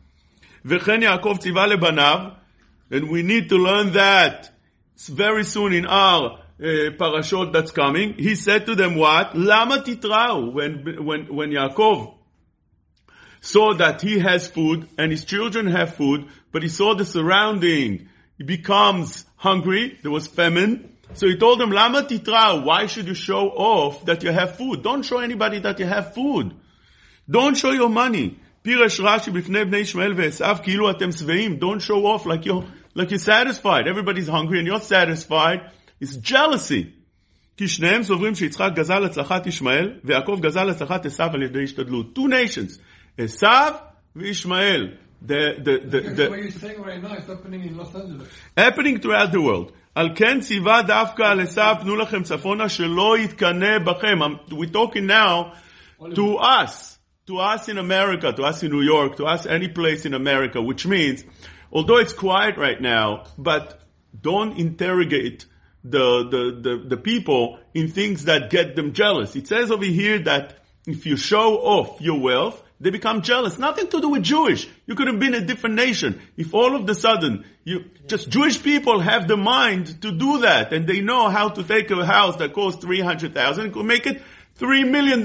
וכן 0.65 1.01
יעקב 1.01 1.37
ציווה 1.39 1.67
לבניו, 1.67 2.31
and 2.91 3.09
we 3.09 3.21
need 3.21 3.49
to 3.49 3.57
learn 3.57 3.93
that 3.93 4.49
very 5.09 5.43
soon 5.43 5.73
in 5.73 5.85
our 5.85 6.39
uh, 6.59 6.91
parashot 6.97 7.51
that's 7.51 7.71
coming. 7.71 8.13
He 8.13 8.35
said 8.35 8.65
to 8.67 8.75
them 8.75 8.95
what? 8.95 9.33
למה 9.33 9.83
תתראו? 9.83 10.53
When, 10.53 11.05
when, 11.05 11.35
when 11.35 11.51
Yaakov 11.51 12.13
saw 13.41 13.73
that 13.73 14.01
he 14.01 14.19
has 14.19 14.47
food 14.47 14.87
and 14.97 15.11
his 15.11 15.25
children 15.25 15.67
have 15.67 15.95
food, 15.95 16.27
but 16.51 16.63
he 16.63 16.69
saw 16.69 16.95
the 16.95 17.05
surrounding, 17.05 18.07
he 18.37 18.43
becomes 18.43 19.25
hungry, 19.35 19.97
there 20.01 20.11
was 20.11 20.27
famine, 20.27 20.95
so 21.13 21.27
he 21.27 21.37
told 21.37 21.59
them, 21.59 21.71
Lama 21.71 22.03
titra, 22.03 22.63
why 22.63 22.87
should 22.87 23.07
you 23.07 23.13
show 23.13 23.49
off 23.49 24.05
that 24.05 24.23
you 24.23 24.31
have 24.31 24.55
food? 24.55 24.81
Don't 24.83 25.03
show 25.03 25.19
anybody 25.19 25.59
that 25.59 25.79
you 25.79 25.85
have 25.85 26.13
food. 26.13 26.53
Don't 27.29 27.55
show 27.55 27.71
your 27.71 27.89
money. 27.89 28.39
פירש 28.63 28.99
רש"י 28.99 29.31
בפני 29.31 29.65
בני 29.65 29.77
ישמעאל 29.77 30.13
ועשיו 30.15 30.57
כאילו 30.63 30.91
אתם 30.91 31.11
שבעים. 31.11 31.59
Don't 31.59 31.81
show 31.81 32.05
off 32.05 32.25
like 32.25 32.45
you're, 32.45 32.63
like 32.95 33.11
you're 33.11 33.19
satisfied. 33.19 33.87
Everybody's 33.87 34.27
hungry 34.27 34.59
and 34.59 34.67
you're 34.67 34.81
satisfied. 34.81 35.59
It's 36.01 36.15
jealousy. 36.15 36.85
כי 37.57 37.67
שניהם 37.67 38.03
סוברים 38.03 38.35
שיצחק 38.35 38.71
גזל 38.75 39.03
הצלחת 39.03 39.47
ישמעאל 39.47 39.91
ויעקב 40.03 40.37
גזל 40.41 40.69
הצלחת 40.69 41.05
עשיו 41.05 41.29
על 41.33 41.43
ידי 41.43 41.63
השתדלות. 41.63 42.17
Two 42.17 42.27
nations. 42.27 42.79
עשיו 43.17 43.73
וישמעאל. 44.15 44.91
The, 45.25 45.55
the, 45.57 45.79
the, 45.91 45.99
the, 46.17 46.29
what 46.29 46.39
you're 46.39 46.51
saying 46.51 46.81
right 46.81 47.01
now 47.01 47.15
is 47.15 47.25
happening 47.25 47.63
in 47.63 47.77
Los 47.77 47.95
Angeles. 47.95 48.27
happening 48.57 48.99
throughout 48.99 49.31
the 49.31 49.39
world. 49.39 49.71
על 49.97 50.09
כן 50.15 50.39
ציווה 50.39 50.81
דווקא 50.81 51.23
על 51.23 51.39
עשיו, 51.41 51.75
פנו 51.81 51.95
לכם 51.95 52.23
צפונה, 52.23 52.69
שלא 52.69 53.17
יתקנא 53.17 53.79
בכם. 53.79 54.19
I'm- 54.23 54.53
We're 54.53 54.71
talking 54.73 55.05
now 55.07 55.53
to 56.15 56.37
us, 56.37 56.97
to 57.27 57.33
us 57.39 57.67
in 57.69 57.77
America, 57.77 58.31
to 58.33 58.43
us 58.43 58.63
in 58.63 58.71
New 58.71 58.81
York, 58.81 59.17
to 59.17 59.25
us 59.25 59.45
any 59.45 59.67
place 59.67 60.05
in 60.05 60.13
America, 60.13 60.61
which 60.61 60.85
means, 60.85 61.23
although 61.71 61.97
it's 61.97 62.13
quiet 62.13 62.57
right 62.57 62.81
now, 62.81 63.23
but 63.37 63.79
don't 64.29 64.57
interrogate 64.57 65.45
the, 65.83 66.07
the, 66.33 66.43
the, 66.65 66.73
the 66.93 66.97
people 66.97 67.59
in 67.73 67.87
things 67.89 68.25
that 68.25 68.49
get 68.49 68.75
them 68.75 68.93
jealous. 68.93 69.35
It 69.35 69.47
says 69.47 69.71
over 69.71 69.85
here 69.85 70.19
that 70.19 70.45
if 70.87 71.05
you 71.05 71.15
show 71.17 71.57
off 71.75 72.01
your 72.01 72.19
wealth, 72.19 72.61
they 72.80 72.90
become 72.90 73.22
jealous. 73.22 73.58
Nothing 73.58 73.88
to 73.88 74.00
do 74.00 74.10
with 74.10 74.22
Jewish. 74.22 74.68
You 74.86 74.94
could 74.94 75.08
have 75.08 75.18
been 75.18 75.34
a 75.34 75.40
different 75.40 75.74
nation. 75.74 76.20
If 76.36 76.54
all 76.54 76.76
of 76.76 76.86
the 76.86 76.94
sudden 76.94 77.44
you, 77.64 77.86
just 78.06 78.28
Jewish 78.28 78.62
people 78.62 79.00
have 79.00 79.26
the 79.26 79.36
mind 79.36 80.00
to 80.02 80.12
do 80.12 80.38
that 80.40 80.72
and 80.72 80.86
they 80.86 81.00
know 81.00 81.28
how 81.28 81.48
to 81.48 81.64
take 81.64 81.90
a 81.90 82.06
house 82.06 82.36
that 82.36 82.52
costs 82.52 82.80
300,000 82.82 83.64
and 83.64 83.72
could 83.74 83.84
make 83.84 84.06
it 84.06 84.22
$3 84.60 84.88
million. 84.88 85.22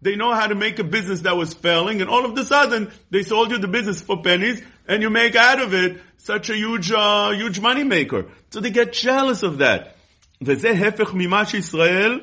They 0.00 0.16
know 0.16 0.32
how 0.32 0.46
to 0.46 0.54
make 0.54 0.78
a 0.78 0.84
business 0.84 1.20
that 1.22 1.36
was 1.36 1.52
failing 1.52 2.00
and 2.00 2.08
all 2.08 2.24
of 2.24 2.34
the 2.34 2.44
sudden 2.44 2.90
they 3.10 3.22
sold 3.22 3.50
you 3.50 3.58
the 3.58 3.68
business 3.68 4.00
for 4.00 4.22
pennies 4.22 4.62
and 4.86 5.02
you 5.02 5.10
make 5.10 5.36
out 5.36 5.60
of 5.60 5.74
it 5.74 6.00
such 6.16 6.48
a 6.48 6.56
huge, 6.56 6.90
uh, 6.90 7.30
huge 7.30 7.60
money 7.60 7.84
maker. 7.84 8.26
So 8.50 8.60
they 8.60 8.70
get 8.70 8.92
jealous 8.92 9.42
of 9.42 9.58
that. 9.58 9.94
וזה 10.42 10.70
הפך 10.70 11.14
ממה 11.14 11.44
שישראל 11.44 12.20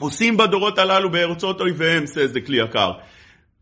עושים 0.00 0.36
בדורות 0.36 0.78
הללו 0.78 1.10
בארצות 1.10 1.60
אויביהם, 1.60 2.04
says 2.04 2.32
the 2.32 2.40
Kli 2.40 2.58
Yakar. 2.58 3.00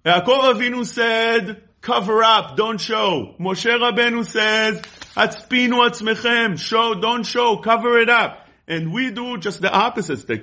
יעקב 0.05 0.41
אבינו 0.51 0.81
said, 0.81 1.55
cover 1.81 2.23
up, 2.23 2.57
don't 2.57 2.81
show. 2.81 3.35
משה 3.39 3.75
רבנו 3.75 4.21
says, 4.23 4.85
הצפינו 5.15 5.83
עצמכם, 5.83 6.53
show, 6.57 6.95
don't 7.01 7.25
show, 7.25 7.57
cover 7.63 7.97
it 7.99 8.09
up. 8.09 8.39
And 8.67 8.93
we 8.93 9.11
do 9.11 9.37
just 9.37 9.61
the 9.61 9.71
opposite, 9.71 10.25
the 10.25 10.37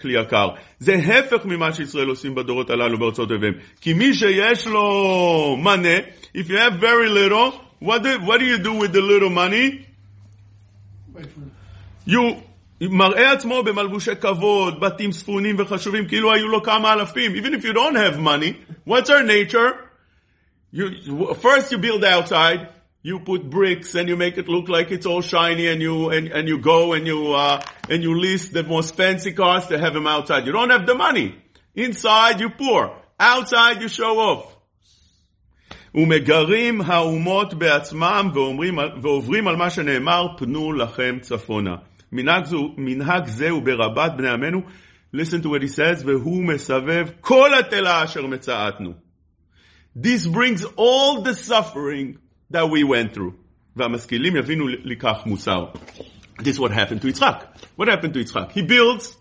כלי 0.00 0.20
יקר. 0.20 0.48
זה 0.78 0.94
הפך 0.94 1.44
ממה 1.44 1.72
שישראל 1.72 2.08
עושים 2.08 2.34
בדורות 2.34 2.70
הללו 2.70 2.98
בארצות 2.98 3.30
אויביהם. 3.30 3.54
כי 3.80 3.94
מי 3.94 4.14
שיש 4.14 4.66
לו 4.66 5.56
money, 5.62 6.06
if 6.36 6.48
you 6.48 6.56
have 6.56 6.74
very 6.80 7.08
little, 7.08 7.52
what 7.80 8.02
do, 8.02 8.18
what 8.20 8.38
do 8.38 8.44
you 8.44 8.58
do 8.58 8.74
with 8.74 8.92
the 8.92 9.00
little 9.00 9.30
money? 9.30 9.86
Wait 11.14 11.26
for 11.26 11.40
it. 11.40 11.54
you, 12.06 12.42
מראה 12.80 13.32
עצמו 13.32 13.62
במלבושי 13.62 14.16
כבוד, 14.20 14.80
בתים 14.80 15.12
ספונים 15.12 15.56
וחשובים, 15.58 16.08
כאילו 16.08 16.32
היו 16.32 16.48
לו 16.48 16.62
כמה 16.62 16.92
אלפים. 16.92 17.34
Even 17.34 17.54
if 17.54 17.64
you 17.64 17.72
don't 17.72 17.96
have 17.96 18.18
money, 18.18 18.56
what's 18.84 19.10
our 19.10 19.22
nature? 19.22 19.70
You, 20.72 21.34
first 21.34 21.70
you 21.72 21.78
build 21.78 22.04
outside, 22.04 22.68
you 23.02 23.20
put 23.20 23.48
bricks 23.48 23.94
and 23.94 24.08
you 24.08 24.16
make 24.16 24.38
it 24.38 24.48
look 24.48 24.68
like 24.68 24.90
it's 24.90 25.06
all 25.06 25.22
shiny 25.22 25.68
and 25.68 25.80
you, 25.80 26.10
and, 26.10 26.28
and 26.28 26.48
you 26.48 26.58
go 26.58 26.94
and 26.94 27.06
you, 27.06 27.32
uh, 27.32 27.60
and 27.88 28.02
you 28.02 28.18
list 28.18 28.52
the 28.52 28.64
most 28.64 28.96
fancy 28.96 29.32
cars 29.32 29.66
to 29.68 29.78
have 29.78 29.94
them 29.94 30.06
outside. 30.06 30.46
You 30.46 30.52
don't 30.52 30.70
have 30.70 30.86
the 30.86 30.94
money. 30.94 31.36
Inside 31.76 32.40
you 32.40 32.50
poor. 32.50 32.82
Outside 33.20 33.80
you 33.82 33.88
show 33.88 34.18
off. 34.18 34.50
ומגרים 35.94 36.80
האומות 36.80 37.54
בעצמם 37.54 38.30
ואומרים, 38.34 38.78
ועוברים 39.02 39.48
על 39.48 39.56
מה 39.56 39.70
שנאמר, 39.70 40.26
פנו 40.38 40.72
לכם 40.72 41.18
צפונה. 41.20 41.74
מנהג, 42.12 42.44
זו, 42.44 42.74
מנהג 42.76 43.26
זה 43.26 43.50
הוא 43.50 43.62
ברבת 43.62 44.12
בני 44.16 44.28
עמנו, 44.30 44.62
listen 45.14 45.42
to 45.42 45.48
what 45.48 45.62
he 45.62 45.68
says, 45.68 46.06
והוא 46.06 46.44
מסבב 46.44 47.08
כל 47.20 47.50
התלה 47.58 48.04
אשר 48.04 48.26
מצאתנו. 48.26 48.92
This 49.96 50.26
brings 50.26 50.64
all 50.76 51.22
the 51.22 51.34
suffering 51.34 52.18
that 52.50 52.68
we 52.68 52.82
went 52.84 53.14
through. 53.14 53.32
והמשכילים 53.76 54.36
יבינו 54.36 54.68
לכך 54.68 55.22
מוסר. 55.26 55.66
This 56.38 56.56
is 56.56 56.60
what 56.60 56.72
happened 56.72 57.02
to 57.02 57.08
יצחק. 57.08 57.44
What 57.76 57.88
happened 57.88 58.14
to 58.14 58.18
יצחק? 58.18 58.50
He 58.52 58.62
builds, 58.62 59.16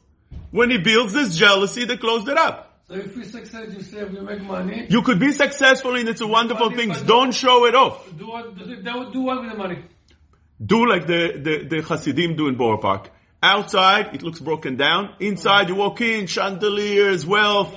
when 0.52 0.70
he 0.72 0.78
builds 0.78 1.14
this 1.14 1.36
jealousy, 1.36 1.86
they 1.86 1.98
closed 1.98 2.28
it 2.28 2.38
up. 2.38 2.74
So 2.88 2.96
if 2.96 3.16
we 3.16 3.24
succeed, 3.24 3.74
you 3.74 3.82
say 3.82 4.04
we 4.04 4.20
make 4.20 4.42
money. 4.42 4.88
You 4.90 5.02
could 5.04 5.20
be 5.20 5.32
successful 5.32 5.96
and 5.96 6.10
it's 6.10 6.22
a 6.22 6.28
wonderful 6.28 6.70
thing. 6.72 6.90
Don't 7.06 7.34
show 7.34 7.66
it 7.66 7.76
off. 7.76 7.96
Do 8.18 8.28
what? 8.28 8.58
Do, 8.58 8.64
they 8.66 8.92
would 8.92 9.14
do 9.14 9.22
what 9.22 9.42
with 9.42 9.52
the 9.52 9.58
money? 9.58 9.80
Do 10.65 10.89
like 10.89 11.07
the, 11.07 11.39
the, 11.41 11.65
the 11.65 11.83
Hasidim 11.83 12.37
do 12.37 12.49
in 12.49 12.57
Borough 12.57 12.79
Park. 12.79 13.11
Outside, 13.41 14.15
it 14.15 14.23
looks 14.23 14.41
broken 14.41 14.77
down. 14.77 15.15
Inside, 15.21 15.69
you 15.69 15.77
walk 15.77 16.01
in, 16.01 16.27
chandeliers, 16.27 17.25
wealth. 17.25 17.73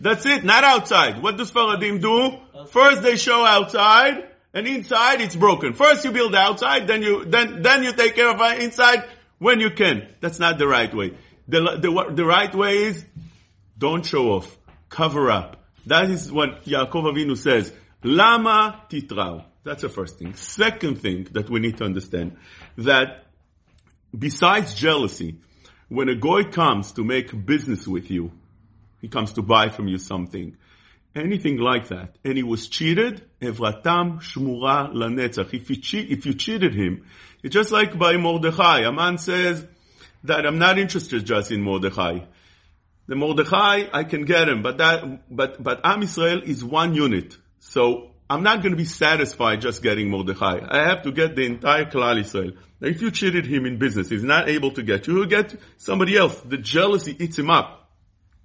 That's 0.00 0.24
it, 0.24 0.42
not 0.42 0.64
outside. 0.64 1.22
What 1.22 1.36
does 1.36 1.52
Sfaradim 1.52 2.00
do? 2.00 2.66
First 2.68 3.02
they 3.02 3.16
show 3.16 3.44
outside, 3.44 4.26
and 4.54 4.66
inside 4.66 5.20
it's 5.20 5.36
broken. 5.36 5.74
First 5.74 6.04
you 6.04 6.12
build 6.12 6.34
outside, 6.34 6.86
then 6.86 7.02
you, 7.02 7.26
then, 7.26 7.60
then 7.60 7.82
you 7.82 7.92
take 7.92 8.14
care 8.14 8.30
of 8.30 8.40
uh, 8.40 8.56
inside 8.58 9.04
when 9.38 9.60
you 9.60 9.70
can. 9.70 10.08
That's 10.20 10.38
not 10.38 10.58
the 10.58 10.66
right 10.66 10.92
way. 10.94 11.14
The, 11.48 11.60
the, 11.76 12.12
the 12.14 12.24
right 12.24 12.54
way 12.54 12.84
is, 12.84 13.04
don't 13.76 14.06
show 14.06 14.32
off. 14.32 14.56
Cover 14.88 15.30
up. 15.30 15.62
That 15.86 16.10
is 16.10 16.32
what 16.32 16.64
Yaakov 16.64 17.12
Avinu 17.12 17.36
says. 17.36 17.72
Lama 18.02 18.82
titrau. 18.88 19.44
That's 19.64 19.82
the 19.82 19.88
first 19.88 20.18
thing. 20.18 20.34
Second 20.34 21.00
thing 21.00 21.28
that 21.32 21.48
we 21.48 21.60
need 21.60 21.78
to 21.78 21.84
understand, 21.84 22.36
that 22.78 23.26
besides 24.16 24.74
jealousy, 24.74 25.36
when 25.88 26.08
a 26.08 26.16
goy 26.16 26.44
comes 26.44 26.92
to 26.92 27.04
make 27.04 27.46
business 27.46 27.86
with 27.86 28.10
you, 28.10 28.32
he 29.00 29.08
comes 29.08 29.34
to 29.34 29.42
buy 29.42 29.68
from 29.68 29.88
you 29.88 29.98
something, 29.98 30.56
anything 31.14 31.58
like 31.58 31.88
that, 31.88 32.16
and 32.24 32.36
he 32.36 32.42
was 32.42 32.68
cheated, 32.68 33.22
evratam 33.40 34.20
shmura 34.20 34.92
lanetzach. 34.92 35.52
If 35.52 35.70
you, 35.70 35.76
cheat, 35.76 36.10
if 36.10 36.26
you 36.26 36.34
cheated 36.34 36.74
him, 36.74 37.04
it's 37.42 37.52
just 37.52 37.72
like 37.72 37.98
by 37.98 38.16
Mordechai. 38.16 38.80
A 38.80 38.92
man 38.92 39.18
says 39.18 39.66
that 40.24 40.46
I'm 40.46 40.58
not 40.58 40.78
interested 40.78 41.24
just 41.24 41.50
in 41.50 41.62
Mordechai. 41.62 42.20
The 43.08 43.16
Mordechai, 43.16 43.88
I 43.92 44.04
can 44.04 44.24
get 44.24 44.48
him, 44.48 44.62
but 44.62 44.78
that, 44.78 45.34
but, 45.34 45.62
but 45.62 45.80
Am 45.84 46.02
Israel 46.02 46.40
is 46.42 46.64
one 46.64 46.94
unit. 46.94 47.36
So 47.58 48.11
I'm 48.32 48.42
not 48.42 48.62
going 48.62 48.72
to 48.72 48.78
be 48.78 48.86
satisfied 48.86 49.60
just 49.60 49.82
getting 49.82 50.08
Mordechai. 50.08 50.60
I 50.66 50.88
have 50.88 51.02
to 51.02 51.12
get 51.12 51.36
the 51.36 51.44
entire 51.44 51.84
Klal 51.84 52.18
Israel. 52.18 52.52
Now, 52.80 52.88
if 52.88 53.02
you 53.02 53.10
cheated 53.10 53.44
him 53.44 53.66
in 53.66 53.76
business, 53.76 54.08
he's 54.08 54.24
not 54.24 54.48
able 54.48 54.70
to 54.72 54.82
get 54.82 55.06
you, 55.06 55.16
he'll 55.16 55.26
get 55.26 55.54
somebody 55.76 56.16
else. 56.16 56.40
The 56.40 56.56
jealousy 56.56 57.14
eats 57.22 57.38
him 57.38 57.50
up. 57.50 57.90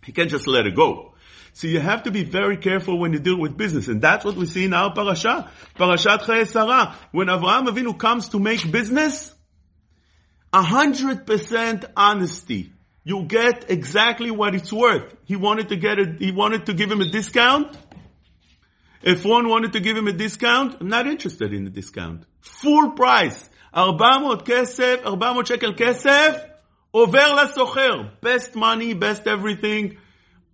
He 0.03 0.11
can't 0.11 0.29
just 0.29 0.45
let 0.45 0.67
it 0.67 0.75
go. 0.75 1.13
So 1.53 1.67
you 1.67 1.79
have 1.79 2.03
to 2.03 2.11
be 2.11 2.25
very 2.25 2.57
careful 2.57 2.99
when 2.99 3.13
you 3.13 3.19
deal 3.19 3.39
with 3.39 3.55
business. 3.55 3.87
And 3.87 4.01
that's 4.01 4.25
what 4.25 4.35
we 4.35 4.45
see 4.45 4.65
in 4.65 4.73
our 4.73 4.93
parasha. 4.93 5.49
Parashat 5.77 6.19
Chayei 6.23 6.47
Sarah. 6.47 6.93
When 7.13 7.27
Avraham 7.27 7.69
Avinu 7.69 7.97
comes 7.97 8.27
to 8.29 8.39
make 8.39 8.69
business, 8.69 9.33
a 10.51 10.61
hundred 10.61 11.25
percent 11.25 11.85
honesty. 11.95 12.73
You 13.05 13.23
get 13.23 13.71
exactly 13.71 14.31
what 14.31 14.53
it's 14.53 14.73
worth. 14.73 15.15
He 15.23 15.37
wanted 15.37 15.69
to 15.69 15.77
get 15.77 15.97
it, 15.97 16.19
he 16.19 16.33
wanted 16.33 16.65
to 16.65 16.73
give 16.73 16.91
him 16.91 16.99
a 16.99 17.09
discount. 17.09 17.77
If 19.02 19.24
one 19.24 19.48
wanted 19.48 19.72
to 19.72 19.80
give 19.80 19.96
him 19.96 20.06
a 20.06 20.12
discount, 20.12 20.76
I'm 20.80 20.88
not 20.88 21.06
interested 21.06 21.52
in 21.52 21.64
the 21.64 21.70
discount. 21.70 22.24
Full 22.40 22.92
price. 22.92 23.48
400 23.74 24.44
כסף, 24.44 25.02
400 25.02 25.46
שקל 25.46 25.72
כסף, 25.76 26.36
עובר 26.90 27.34
לסוחר. 27.34 28.04
Best 28.22 28.54
money, 28.54 28.94
best 28.94 29.26
everything. 29.26 29.96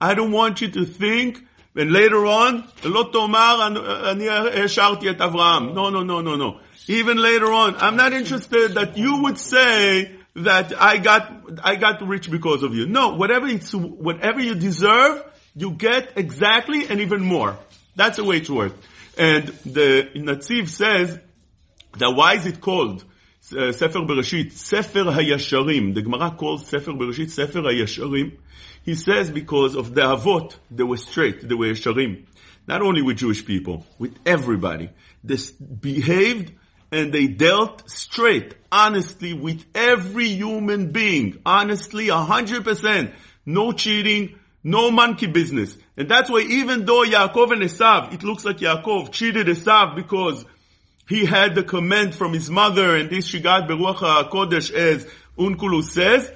I 0.00 0.14
don't 0.14 0.32
want 0.32 0.60
you 0.60 0.68
to 0.68 0.84
think, 0.84 1.42
and 1.74 1.92
later 1.92 2.24
on, 2.26 2.62
לא 2.84 3.10
תאמר, 3.12 3.66
אני 4.10 4.28
השארתי 4.64 5.10
את 5.10 5.20
אברהם. 5.20 5.74
No, 5.74 5.90
no, 5.90 6.02
no, 6.02 6.20
no, 6.20 6.36
no. 6.36 6.60
Even 6.88 7.18
later 7.18 7.52
on, 7.52 7.74
I'm 7.76 7.96
not 7.96 8.12
interested 8.12 8.74
that 8.74 8.96
you 8.96 9.22
would 9.24 9.36
say 9.38 10.12
that 10.36 10.72
I 10.80 10.98
got, 10.98 11.22
I 11.62 11.76
got 11.76 12.00
rich 12.06 12.30
because 12.30 12.62
of 12.62 12.74
you. 12.74 12.86
No, 12.86 13.14
whatever 13.16 13.46
it's, 13.46 13.74
whatever 13.74 14.40
you 14.40 14.54
deserve, 14.54 15.22
you 15.54 15.72
get 15.72 16.12
exactly 16.16 16.86
and 16.88 17.00
even 17.00 17.20
more. 17.20 17.58
That's 17.95 18.17
the 18.17 18.23
way 18.23 18.37
it 18.37 18.49
works. 18.49 18.75
And 19.17 19.47
the 19.65 20.09
Netziv 20.15 20.69
says 20.69 21.19
that 21.97 22.11
why 22.11 22.35
is 22.35 22.45
it 22.45 22.59
called 22.59 23.03
uh, 23.55 23.71
Sefer 23.71 23.99
Bereshit, 23.99 24.51
Sefer 24.51 25.03
Hayasharim? 25.03 25.93
The 25.93 26.01
Gemara 26.01 26.31
calls 26.31 26.67
Sefer 26.67 26.91
Bereshit 26.91 27.29
Sefer 27.29 27.59
Hayasharim. 27.59 28.37
He 28.83 28.95
says 28.95 29.29
because 29.29 29.75
of 29.75 29.93
the 29.93 30.01
Avot, 30.01 30.55
they 30.71 30.83
were 30.83 30.97
straight, 30.97 31.47
they 31.47 31.55
were 31.55 31.67
Yasharim. 31.67 32.25
Not 32.67 32.81
only 32.81 33.01
with 33.01 33.17
Jewish 33.17 33.45
people, 33.45 33.85
with 33.99 34.17
everybody. 34.25 34.89
They 35.23 35.37
behaved 35.81 36.53
and 36.91 37.11
they 37.11 37.27
dealt 37.27 37.89
straight, 37.89 38.55
honestly, 38.71 39.33
with 39.33 39.65
every 39.75 40.27
human 40.27 40.91
being. 40.91 41.41
Honestly, 41.45 42.09
a 42.09 42.17
hundred 42.17 42.63
percent. 42.63 43.13
No 43.45 43.71
cheating, 43.73 44.39
no 44.63 44.89
monkey 44.91 45.27
business. 45.27 45.77
And 45.97 46.09
that's 46.09 46.29
why 46.29 46.39
even 46.39 46.85
though 46.85 47.03
Yaakov 47.03 47.51
and 47.51 47.61
Esav, 47.61 48.13
it 48.13 48.23
looks 48.23 48.45
like 48.45 48.57
Yaakov 48.57 49.11
cheated 49.11 49.47
Esav 49.47 49.95
because 49.95 50.45
he 51.07 51.25
had 51.25 51.53
the 51.55 51.63
command 51.63 52.15
from 52.15 52.33
his 52.33 52.49
mother 52.49 52.95
and 52.95 53.09
this 53.09 53.25
she 53.25 53.41
Shigat 53.41 53.67
Beruach 53.67 53.97
HaKodesh 54.29 54.71
as 54.71 55.07
Onkelos 55.37 55.85
says, 55.85 56.31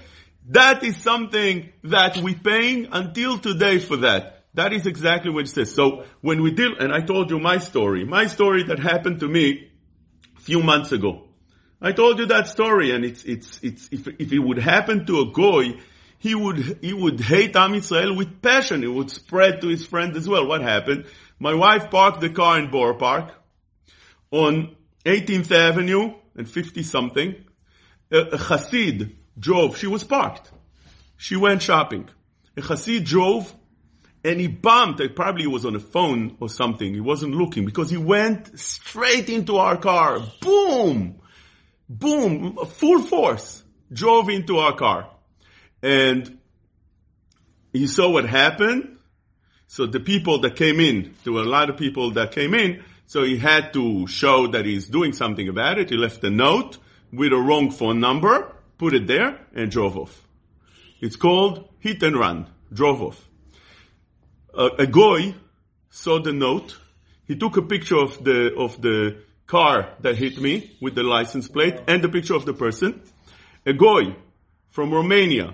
that 0.49 0.83
is 0.83 0.97
something 0.97 1.71
that 1.83 2.17
we're 2.17 2.35
paying 2.35 2.87
until 2.91 3.37
today 3.37 3.79
for 3.79 3.97
that. 3.97 4.45
That 4.53 4.73
is 4.73 4.85
exactly 4.87 5.31
what 5.31 5.45
it 5.45 5.49
says. 5.49 5.73
So 5.73 6.05
when 6.21 6.41
we 6.41 6.51
deal, 6.51 6.77
and 6.79 6.91
I 6.91 7.01
told 7.01 7.29
you 7.29 7.39
my 7.39 7.59
story, 7.59 8.05
my 8.05 8.27
story 8.27 8.63
that 8.63 8.79
happened 8.79 9.19
to 9.19 9.27
me 9.27 9.69
a 10.35 10.39
few 10.41 10.63
months 10.63 10.91
ago. 10.91 11.23
I 11.81 11.91
told 11.91 12.17
you 12.17 12.25
that 12.27 12.47
story 12.47 12.91
and 12.91 13.05
it's, 13.05 13.23
it's, 13.23 13.59
it's, 13.61 13.89
if, 13.91 14.07
if 14.19 14.33
it 14.33 14.39
would 14.39 14.57
happen 14.57 15.05
to 15.05 15.21
a 15.21 15.31
goy, 15.31 15.79
he 16.19 16.33
would, 16.33 16.79
he 16.81 16.93
would 16.93 17.19
hate 17.19 17.55
Am 17.55 17.75
Israel 17.75 18.15
with 18.15 18.41
passion. 18.41 18.83
It 18.83 18.87
would 18.87 19.11
spread 19.11 19.61
to 19.61 19.67
his 19.67 19.85
friends 19.85 20.17
as 20.17 20.27
well. 20.27 20.47
What 20.47 20.61
happened? 20.61 21.05
My 21.39 21.53
wife 21.53 21.91
parked 21.91 22.21
the 22.21 22.29
car 22.29 22.57
in 22.59 22.71
Borough 22.71 22.97
Park 22.97 23.31
on 24.31 24.75
18th 25.05 25.51
Avenue 25.51 26.15
and 26.35 26.49
50 26.49 26.83
something. 26.83 27.35
A, 28.11 28.17
a 28.17 28.37
Hasid 28.37 29.15
drove. 29.37 29.77
She 29.77 29.87
was 29.87 30.03
parked. 30.03 30.51
She 31.17 31.35
went 31.35 31.61
shopping. 31.61 32.09
A 32.55 32.61
Hasid 32.61 33.05
drove 33.05 33.53
and 34.23 34.39
he 34.39 34.47
bumped. 34.47 34.99
It 34.99 35.15
probably 35.15 35.45
was 35.45 35.65
on 35.65 35.75
a 35.75 35.79
phone 35.79 36.37
or 36.39 36.49
something. 36.49 36.93
He 36.93 36.99
wasn't 36.99 37.35
looking 37.35 37.65
because 37.65 37.89
he 37.89 37.97
went 37.97 38.59
straight 38.59 39.29
into 39.29 39.57
our 39.57 39.77
car. 39.77 40.19
Boom! 40.41 41.21
Boom! 41.87 42.57
Full 42.65 43.03
force. 43.03 43.63
Drove 43.93 44.29
into 44.29 44.57
our 44.57 44.75
car. 44.75 45.11
And 45.81 46.39
he 47.73 47.87
saw 47.87 48.09
what 48.09 48.25
happened. 48.25 48.97
So 49.67 49.85
the 49.85 49.99
people 49.99 50.39
that 50.41 50.55
came 50.55 50.79
in, 50.79 51.13
there 51.23 51.33
were 51.33 51.41
a 51.41 51.49
lot 51.49 51.69
of 51.69 51.77
people 51.77 52.11
that 52.11 52.31
came 52.31 52.53
in, 52.53 52.83
so 53.05 53.23
he 53.23 53.37
had 53.37 53.73
to 53.73 54.07
show 54.07 54.47
that 54.47 54.65
he's 54.65 54.87
doing 54.87 55.13
something 55.13 55.47
about 55.49 55.77
it. 55.77 55.89
He 55.89 55.97
left 55.97 56.23
a 56.23 56.29
note 56.29 56.77
with 57.11 57.33
a 57.33 57.37
wrong 57.37 57.71
phone 57.71 57.99
number, 57.99 58.53
put 58.77 58.93
it 58.93 59.07
there, 59.07 59.39
and 59.53 59.69
drove 59.69 59.97
off. 59.97 60.25
It's 61.01 61.15
called 61.15 61.69
hit 61.79 62.01
and 62.03 62.17
run. 62.17 62.47
Drove 62.73 63.01
off. 63.01 63.27
A 64.53 64.87
goy 64.87 65.35
saw 65.89 66.19
the 66.19 66.33
note. 66.33 66.77
He 67.25 67.35
took 67.35 67.57
a 67.57 67.61
picture 67.61 67.97
of 67.97 68.23
the 68.23 68.55
of 68.55 68.81
the 68.81 69.17
car 69.45 69.93
that 70.01 70.17
hit 70.17 70.39
me 70.39 70.75
with 70.81 70.95
the 70.95 71.03
license 71.03 71.47
plate 71.47 71.79
and 71.87 72.03
the 72.03 72.09
picture 72.09 72.35
of 72.35 72.45
the 72.45 72.53
person. 72.53 73.01
A 73.65 73.73
goy 73.73 74.15
from 74.69 74.93
Romania 74.93 75.53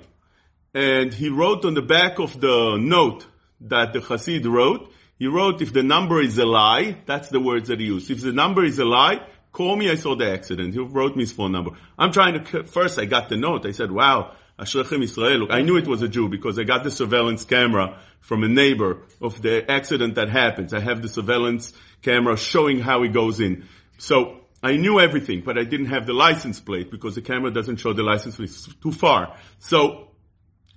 and 0.74 1.14
he 1.14 1.30
wrote 1.30 1.66
on 1.66 1.74
the 1.74 1.82
back 1.82 2.20
of 2.20 2.40
the 2.40 2.78
note 2.78 3.26
that 3.62 3.94
the 3.94 4.00
Hasid 4.00 4.46
wrote, 4.46 4.92
he 5.18 5.28
wrote, 5.28 5.62
if 5.62 5.72
the 5.72 5.84
number 5.84 6.22
is 6.22 6.38
a 6.38 6.46
lie, 6.46 6.98
that's 7.06 7.30
the 7.30 7.40
words 7.40 7.70
that 7.70 7.80
he 7.80 7.86
used. 7.86 8.10
If 8.10 8.22
the 8.22 8.34
number 8.34 8.66
is 8.66 8.80
a 8.80 8.86
lie, 8.86 9.26
call 9.52 9.76
me, 9.76 9.90
I 9.90 9.96
saw 9.96 10.16
the 10.16 10.30
accident. 10.30 10.74
He 10.74 10.80
wrote 10.80 11.16
me 11.16 11.24
his 11.24 11.32
phone 11.32 11.52
number. 11.52 11.72
I'm 11.98 12.12
trying 12.12 12.44
to, 12.44 12.64
first 12.64 13.00
I 13.00 13.06
got 13.06 13.30
the 13.30 13.38
note. 13.38 13.66
I 13.66 13.72
said, 13.72 13.92
wow, 13.92 14.36
Ashrechem 14.60 15.04
Israel. 15.04 15.48
I 15.52 15.62
knew 15.62 15.78
it 15.78 15.88
was 15.88 16.02
a 16.02 16.08
Jew 16.08 16.28
because 16.30 16.60
I 16.60 16.64
got 16.64 16.84
the 16.84 16.92
surveillance 16.92 17.46
camera 17.46 18.00
from 18.20 18.44
a 18.44 18.48
neighbor 18.48 19.04
of 19.22 19.42
the 19.42 19.70
accident 19.70 20.16
that 20.16 20.30
happens. 20.30 20.74
I 20.74 20.80
have 20.80 21.02
the 21.02 21.10
surveillance 21.10 21.74
camera 22.02 22.36
showing 22.36 22.80
how 22.80 23.04
he 23.04 23.10
goes 23.10 23.40
in. 23.40 23.66
So 23.98 24.42
I 24.62 24.78
knew 24.78 25.00
everything, 25.00 25.42
but 25.42 25.58
I 25.58 25.64
didn't 25.64 25.88
have 25.88 26.06
the 26.06 26.14
license 26.14 26.60
plate 26.60 26.90
because 26.90 27.16
the 27.16 27.22
camera 27.22 27.52
doesn't 27.52 27.78
show 27.78 27.94
the 27.94 28.04
license 28.04 28.36
plate. 28.36 28.50
It's 28.50 28.74
too 28.76 28.92
far. 28.92 29.36
So 29.60 30.10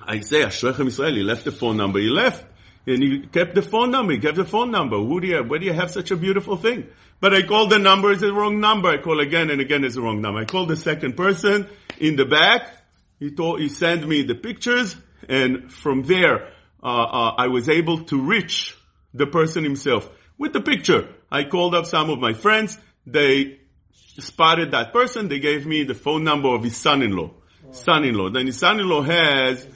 I 0.00 0.20
say, 0.20 0.42
Ashrechem 0.42 0.86
Israel, 0.86 1.14
he 1.14 1.22
left 1.22 1.44
the 1.44 1.52
phone 1.52 1.76
number, 1.76 1.98
he 1.98 2.08
left. 2.08 2.44
And 2.86 3.02
he 3.02 3.26
kept 3.26 3.54
the 3.54 3.62
phone 3.62 3.90
number, 3.90 4.12
he 4.12 4.18
kept 4.18 4.36
the 4.36 4.44
phone 4.44 4.70
number. 4.70 4.96
Who 4.96 5.20
do 5.20 5.26
you 5.26 5.36
have? 5.36 5.50
Where 5.50 5.58
do 5.58 5.66
you 5.66 5.72
have 5.72 5.90
such 5.90 6.10
a 6.12 6.16
beautiful 6.16 6.56
thing? 6.56 6.86
But 7.20 7.34
I 7.34 7.42
called 7.42 7.70
the 7.70 7.78
number, 7.78 8.12
it's 8.12 8.20
the 8.20 8.32
wrong 8.32 8.60
number. 8.60 8.88
I 8.88 8.98
call 8.98 9.20
again 9.20 9.50
and 9.50 9.60
again, 9.60 9.84
it's 9.84 9.96
the 9.96 10.02
wrong 10.02 10.20
number. 10.20 10.40
I 10.40 10.44
called 10.44 10.68
the 10.68 10.76
second 10.76 11.16
person 11.16 11.68
in 11.98 12.16
the 12.16 12.26
back. 12.26 12.70
He 13.18 13.30
told, 13.30 13.60
he 13.60 13.68
sent 13.68 14.06
me 14.06 14.22
the 14.22 14.34
pictures 14.34 14.96
and 15.28 15.72
from 15.72 16.02
there, 16.02 16.52
uh, 16.82 16.86
uh, 16.86 17.34
I 17.38 17.48
was 17.48 17.68
able 17.68 18.04
to 18.04 18.20
reach 18.20 18.76
the 19.14 19.26
person 19.26 19.64
himself 19.64 20.08
with 20.38 20.52
the 20.52 20.60
picture. 20.60 21.08
I 21.30 21.44
called 21.44 21.74
up 21.74 21.86
some 21.86 22.10
of 22.10 22.18
my 22.18 22.34
friends. 22.34 22.78
They 23.06 23.60
spotted 23.92 24.72
that 24.72 24.92
person. 24.92 25.28
They 25.28 25.38
gave 25.38 25.66
me 25.66 25.84
the 25.84 25.94
phone 25.94 26.22
number 26.24 26.48
of 26.48 26.62
his 26.62 26.76
son-in-law. 26.76 27.30
Son-in-law. 27.72 28.30
Then 28.30 28.46
his 28.46 28.58
son-in-law 28.58 29.02
has 29.02 29.66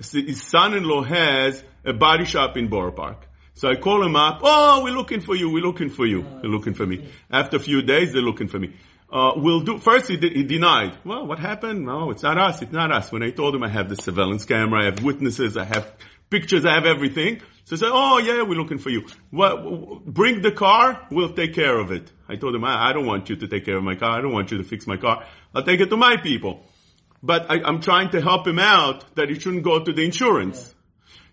his 0.00 0.42
son-in-law 0.42 1.02
has 1.04 1.62
a 1.84 1.92
body 1.92 2.24
shop 2.24 2.56
in 2.56 2.68
Borough 2.68 2.92
Park. 2.92 3.26
So 3.54 3.68
I 3.68 3.76
call 3.76 4.02
him 4.02 4.16
up. 4.16 4.40
Oh, 4.42 4.82
we're 4.84 4.94
looking 4.94 5.20
for 5.20 5.36
you. 5.36 5.50
We're 5.50 5.62
looking 5.62 5.90
for 5.90 6.06
you. 6.06 6.22
They're 6.40 6.50
looking 6.50 6.74
for 6.74 6.86
me. 6.86 7.10
After 7.30 7.56
a 7.56 7.60
few 7.60 7.82
days, 7.82 8.12
they're 8.12 8.22
looking 8.22 8.48
for 8.48 8.58
me. 8.58 8.74
uh, 9.12 9.32
we'll 9.36 9.60
do, 9.60 9.78
first 9.78 10.08
he, 10.08 10.16
de- 10.16 10.32
he 10.32 10.44
denied. 10.44 10.96
Well, 11.04 11.26
what 11.26 11.38
happened? 11.38 11.84
No, 11.84 12.10
it's 12.10 12.22
not 12.22 12.38
us, 12.38 12.62
it's 12.62 12.72
not 12.72 12.92
us. 12.92 13.10
When 13.12 13.22
I 13.22 13.30
told 13.30 13.54
him 13.54 13.62
I 13.62 13.68
have 13.68 13.88
the 13.88 13.96
surveillance 13.96 14.44
camera, 14.44 14.82
I 14.82 14.84
have 14.86 15.02
witnesses, 15.02 15.56
I 15.56 15.64
have 15.64 15.92
pictures, 16.30 16.64
I 16.64 16.74
have 16.74 16.86
everything. 16.86 17.40
So 17.64 17.76
he 17.76 17.80
said, 17.80 17.90
oh 17.92 18.18
yeah, 18.18 18.42
we're 18.42 18.58
looking 18.58 18.78
for 18.78 18.90
you. 18.90 19.06
Well, 19.32 20.00
bring 20.06 20.42
the 20.42 20.52
car, 20.52 21.06
we'll 21.10 21.34
take 21.34 21.54
care 21.54 21.78
of 21.78 21.90
it. 21.90 22.10
I 22.28 22.36
told 22.36 22.54
him, 22.54 22.64
I, 22.64 22.90
I 22.90 22.92
don't 22.92 23.06
want 23.06 23.28
you 23.28 23.36
to 23.36 23.48
take 23.48 23.64
care 23.64 23.76
of 23.76 23.82
my 23.82 23.96
car, 23.96 24.18
I 24.18 24.20
don't 24.22 24.32
want 24.32 24.50
you 24.52 24.58
to 24.58 24.64
fix 24.64 24.86
my 24.86 24.96
car. 24.96 25.24
I'll 25.54 25.64
take 25.64 25.80
it 25.80 25.90
to 25.90 25.96
my 25.96 26.16
people. 26.16 26.64
But 27.22 27.50
I, 27.50 27.60
I'm 27.64 27.80
trying 27.80 28.10
to 28.10 28.20
help 28.20 28.46
him 28.46 28.58
out 28.58 29.14
that 29.16 29.28
he 29.28 29.38
shouldn't 29.38 29.62
go 29.62 29.82
to 29.82 29.92
the 29.92 30.04
insurance. 30.04 30.74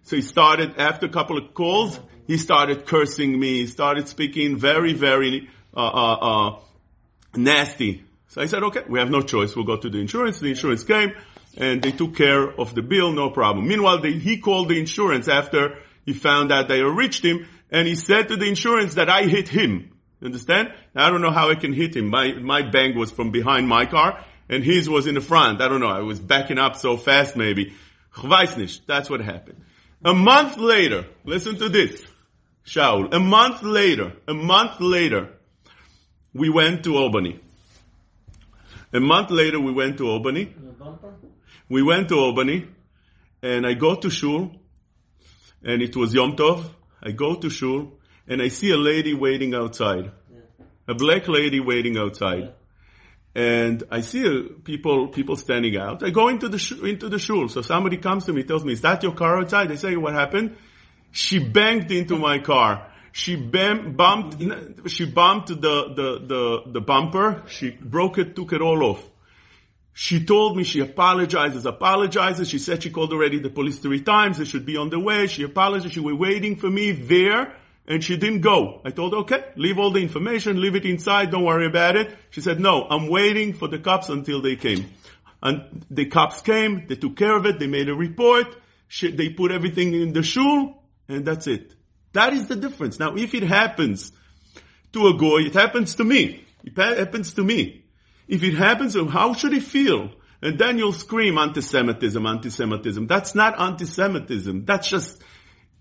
So 0.03 0.15
he 0.15 0.21
started, 0.21 0.77
after 0.77 1.05
a 1.05 1.09
couple 1.09 1.37
of 1.37 1.53
calls, 1.53 1.99
he 2.27 2.37
started 2.37 2.85
cursing 2.85 3.39
me, 3.39 3.59
he 3.59 3.67
started 3.67 4.07
speaking 4.07 4.57
very, 4.57 4.93
very, 4.93 5.49
uh, 5.75 5.79
uh, 5.79 6.13
uh, 6.13 6.59
nasty. 7.35 8.03
So 8.29 8.41
I 8.41 8.45
said, 8.45 8.63
okay, 8.63 8.81
we 8.87 8.99
have 8.99 9.09
no 9.09 9.21
choice. 9.21 9.55
We'll 9.55 9.65
go 9.65 9.77
to 9.77 9.89
the 9.89 9.99
insurance. 9.99 10.39
The 10.39 10.49
insurance 10.49 10.83
came 10.83 11.13
and 11.57 11.81
they 11.81 11.91
took 11.91 12.15
care 12.15 12.49
of 12.59 12.75
the 12.75 12.81
bill, 12.81 13.11
no 13.13 13.29
problem. 13.29 13.67
Meanwhile, 13.67 14.01
they, 14.01 14.13
he 14.13 14.37
called 14.37 14.69
the 14.69 14.79
insurance 14.79 15.27
after 15.27 15.79
he 16.05 16.13
found 16.13 16.51
out 16.51 16.67
they 16.67 16.81
reached 16.81 17.23
him 17.23 17.47
and 17.71 17.87
he 17.87 17.95
said 17.95 18.27
to 18.27 18.35
the 18.35 18.45
insurance 18.45 18.95
that 18.95 19.09
I 19.09 19.23
hit 19.23 19.47
him. 19.47 19.91
You 20.19 20.25
understand? 20.25 20.73
I 20.95 21.09
don't 21.09 21.21
know 21.21 21.31
how 21.31 21.49
I 21.49 21.55
can 21.55 21.73
hit 21.73 21.95
him. 21.95 22.09
My, 22.09 22.33
my 22.33 22.69
bang 22.69 22.97
was 22.97 23.11
from 23.11 23.31
behind 23.31 23.67
my 23.67 23.85
car 23.85 24.23
and 24.49 24.63
his 24.63 24.89
was 24.89 25.07
in 25.07 25.15
the 25.15 25.21
front. 25.21 25.61
I 25.61 25.67
don't 25.67 25.79
know. 25.79 25.87
I 25.87 26.01
was 26.01 26.19
backing 26.19 26.57
up 26.57 26.75
so 26.75 26.97
fast 26.97 27.35
maybe. 27.35 27.73
That's 28.87 29.09
what 29.09 29.21
happened. 29.21 29.61
A 30.03 30.13
month 30.13 30.57
later, 30.57 31.05
listen 31.23 31.57
to 31.57 31.69
this, 31.69 32.03
Shaul. 32.65 33.13
A 33.13 33.19
month 33.19 33.63
later, 33.63 34.13
a 34.27 34.33
month 34.33 34.79
later, 34.79 35.29
we 36.33 36.49
went 36.49 36.83
to 36.83 36.95
Albany. 36.97 37.39
A 38.93 38.99
month 38.99 39.31
later, 39.31 39.59
we 39.59 39.71
went 39.71 39.97
to 39.97 40.07
Albany. 40.09 40.55
We 41.69 41.83
went 41.83 42.09
to 42.09 42.15
Albany, 42.15 42.67
and 43.43 43.67
I 43.67 43.73
go 43.73 43.95
to 43.95 44.09
shul, 44.09 44.51
and 45.63 45.81
it 45.81 45.95
was 45.95 46.13
Yom 46.13 46.35
Tov. 46.35 46.63
I 47.03 47.11
go 47.11 47.35
to 47.35 47.49
shul, 47.49 47.99
and 48.27 48.41
I 48.41 48.47
see 48.47 48.71
a 48.71 48.77
lady 48.77 49.13
waiting 49.13 49.53
outside, 49.53 50.11
a 50.87 50.93
black 50.93 51.27
lady 51.27 51.59
waiting 51.59 51.97
outside, 51.97 52.53
and 53.37 53.83
I 53.91 54.01
see 54.01 54.25
uh, 54.25 54.49
people 54.63 55.07
people 55.07 55.37
standing 55.37 55.77
out. 55.77 56.03
I 56.03 56.09
go 56.09 56.27
into 56.27 56.49
the 56.49 56.57
sh- 56.57 56.81
into 56.83 57.07
the 57.07 57.19
shul, 57.19 57.47
so 57.47 57.61
somebody 57.61 57.97
comes 57.97 58.25
to 58.25 58.33
me, 58.33 58.43
tells 58.43 58.65
me, 58.65 58.73
"Is 58.73 58.81
that 58.81 59.03
your 59.03 59.13
car 59.13 59.39
outside?" 59.39 59.71
I 59.71 59.75
say, 59.75 59.95
"What 59.95 60.13
happened?" 60.13 60.57
She 61.11 61.39
banged 61.39 61.91
into 61.91 62.17
my 62.17 62.39
car 62.39 62.87
she 63.17 63.35
bam, 63.35 63.93
bumped, 63.93 64.89
she 64.91 65.05
bumped 65.05 65.47
the, 65.47 65.55
the, 65.55 66.21
the, 66.23 66.71
the 66.73 66.81
bumper. 66.81 67.41
She 67.47 67.71
broke 67.71 68.19
it, 68.19 68.35
took 68.35 68.53
it 68.53 68.61
all 68.61 68.83
off. 68.83 69.03
She 69.93 70.23
told 70.23 70.55
me 70.55 70.63
she 70.63 70.81
apologizes, 70.81 71.65
apologizes. 71.65 72.47
She 72.47 72.59
said 72.59 72.83
she 72.83 72.91
called 72.91 73.11
already 73.11 73.39
the 73.39 73.49
police 73.49 73.79
three 73.79 74.01
times. 74.01 74.37
They 74.37 74.45
should 74.45 74.67
be 74.67 74.77
on 74.77 74.91
the 74.91 74.99
way. 74.99 75.25
She 75.25 75.41
apologized. 75.41 75.95
She 75.95 75.99
was 75.99 76.13
waiting 76.13 76.57
for 76.57 76.69
me 76.69 76.91
there 76.91 77.55
and 77.87 78.03
she 78.03 78.17
didn't 78.17 78.41
go. 78.41 78.81
I 78.83 78.91
told 78.91 79.13
her, 79.13 79.19
okay, 79.19 79.43
leave 79.55 79.79
all 79.79 79.91
the 79.91 80.01
information, 80.01 80.61
leave 80.61 80.75
it 80.75 80.85
inside, 80.85 81.31
don't 81.31 81.45
worry 81.45 81.65
about 81.65 81.95
it. 81.95 82.15
She 82.29 82.41
said, 82.41 82.59
no, 82.59 82.85
I'm 82.89 83.07
waiting 83.07 83.53
for 83.53 83.67
the 83.67 83.79
cops 83.79 84.09
until 84.09 84.41
they 84.41 84.55
came. 84.55 84.89
And 85.41 85.85
the 85.89 86.05
cops 86.05 86.41
came, 86.41 86.87
they 86.87 86.95
took 86.95 87.15
care 87.15 87.35
of 87.35 87.45
it, 87.45 87.59
they 87.59 87.67
made 87.67 87.89
a 87.89 87.95
report, 87.95 88.55
she, 88.87 89.11
they 89.11 89.29
put 89.29 89.51
everything 89.51 89.93
in 89.93 90.13
the 90.13 90.23
shul, 90.23 90.83
and 91.07 91.25
that's 91.25 91.47
it. 91.47 91.73
That 92.13 92.33
is 92.33 92.47
the 92.47 92.55
difference. 92.55 92.99
Now, 92.99 93.15
if 93.15 93.33
it 93.33 93.43
happens 93.43 94.11
to 94.93 95.07
a 95.07 95.17
goy, 95.17 95.41
it 95.41 95.53
happens 95.53 95.95
to 95.95 96.03
me. 96.03 96.43
It 96.63 96.75
happens 96.75 97.33
to 97.35 97.43
me. 97.43 97.85
If 98.27 98.43
it 98.43 98.55
happens, 98.55 98.95
how 98.95 99.33
should 99.33 99.53
he 99.53 99.59
feel? 99.59 100.11
And 100.41 100.59
then 100.59 100.77
you'll 100.77 100.93
scream 100.93 101.37
anti-Semitism, 101.37 102.25
anti-Semitism. 102.25 103.07
That's 103.07 103.35
not 103.35 103.59
anti-Semitism. 103.59 104.65
That's 104.65 104.89
just 104.89 105.21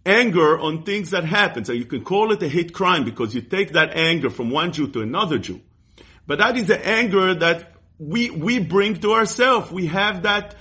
anger 0.06 0.58
on 0.58 0.84
things 0.84 1.10
that 1.10 1.24
happen. 1.24 1.64
So 1.64 1.72
you 1.72 1.84
can 1.84 2.04
call 2.04 2.32
it 2.32 2.42
a 2.42 2.48
hate 2.48 2.72
crime 2.72 3.04
because 3.04 3.34
you 3.34 3.40
take 3.40 3.72
that 3.72 3.96
anger 3.96 4.30
from 4.30 4.50
one 4.50 4.72
Jew 4.72 4.88
to 4.88 5.00
another 5.00 5.38
Jew. 5.38 5.60
But 6.26 6.38
that 6.38 6.56
is 6.56 6.68
the 6.68 6.86
anger 6.86 7.34
that 7.34 7.72
we, 7.98 8.30
we 8.30 8.58
bring 8.58 9.00
to 9.00 9.12
ourselves. 9.12 9.70
We 9.70 9.86
have 9.86 10.22
that 10.22 10.56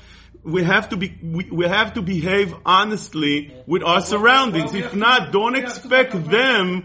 we 0.46 0.64
have 0.64 0.90
to 0.90 0.98
be 0.98 1.18
we, 1.24 1.50
we 1.50 1.68
have 1.68 1.96
to 1.96 2.04
behave 2.04 2.54
honestly 2.66 3.52
with 3.66 3.84
our 3.84 4.00
surroundings. 4.02 4.72
Well, 4.74 4.84
if 4.84 4.94
not, 4.94 5.26
to, 5.28 5.32
don't 5.32 5.56
expect 5.56 6.12
them. 6.30 6.84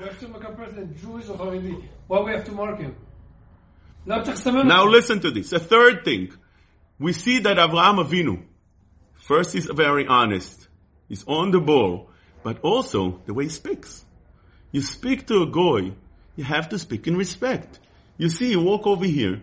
Why 2.06 2.20
we 2.22 2.32
have 2.32 2.44
to 2.46 2.52
mark 2.52 2.80
him? 2.80 2.96
Now 4.06 4.86
listen 4.86 5.20
to 5.20 5.30
this. 5.30 5.52
A 5.52 5.60
third 5.60 6.04
thing, 6.04 6.32
we 6.98 7.12
see 7.12 7.40
that 7.40 7.58
Avraham 7.58 8.02
Avinu, 8.04 8.42
first 9.14 9.52
he's 9.52 9.66
very 9.66 10.06
honest, 10.06 10.68
he's 11.08 11.24
on 11.26 11.50
the 11.50 11.60
ball, 11.60 12.09
but 12.42 12.60
also 12.60 13.20
the 13.26 13.34
way 13.34 13.44
he 13.44 13.50
speaks. 13.50 14.04
You 14.72 14.82
speak 14.82 15.26
to 15.26 15.42
a 15.42 15.46
goy, 15.46 15.92
you 16.36 16.44
have 16.44 16.68
to 16.70 16.78
speak 16.78 17.06
in 17.06 17.16
respect. 17.16 17.78
You 18.16 18.28
see, 18.28 18.50
you 18.50 18.60
walk 18.60 18.86
over 18.86 19.04
here. 19.04 19.40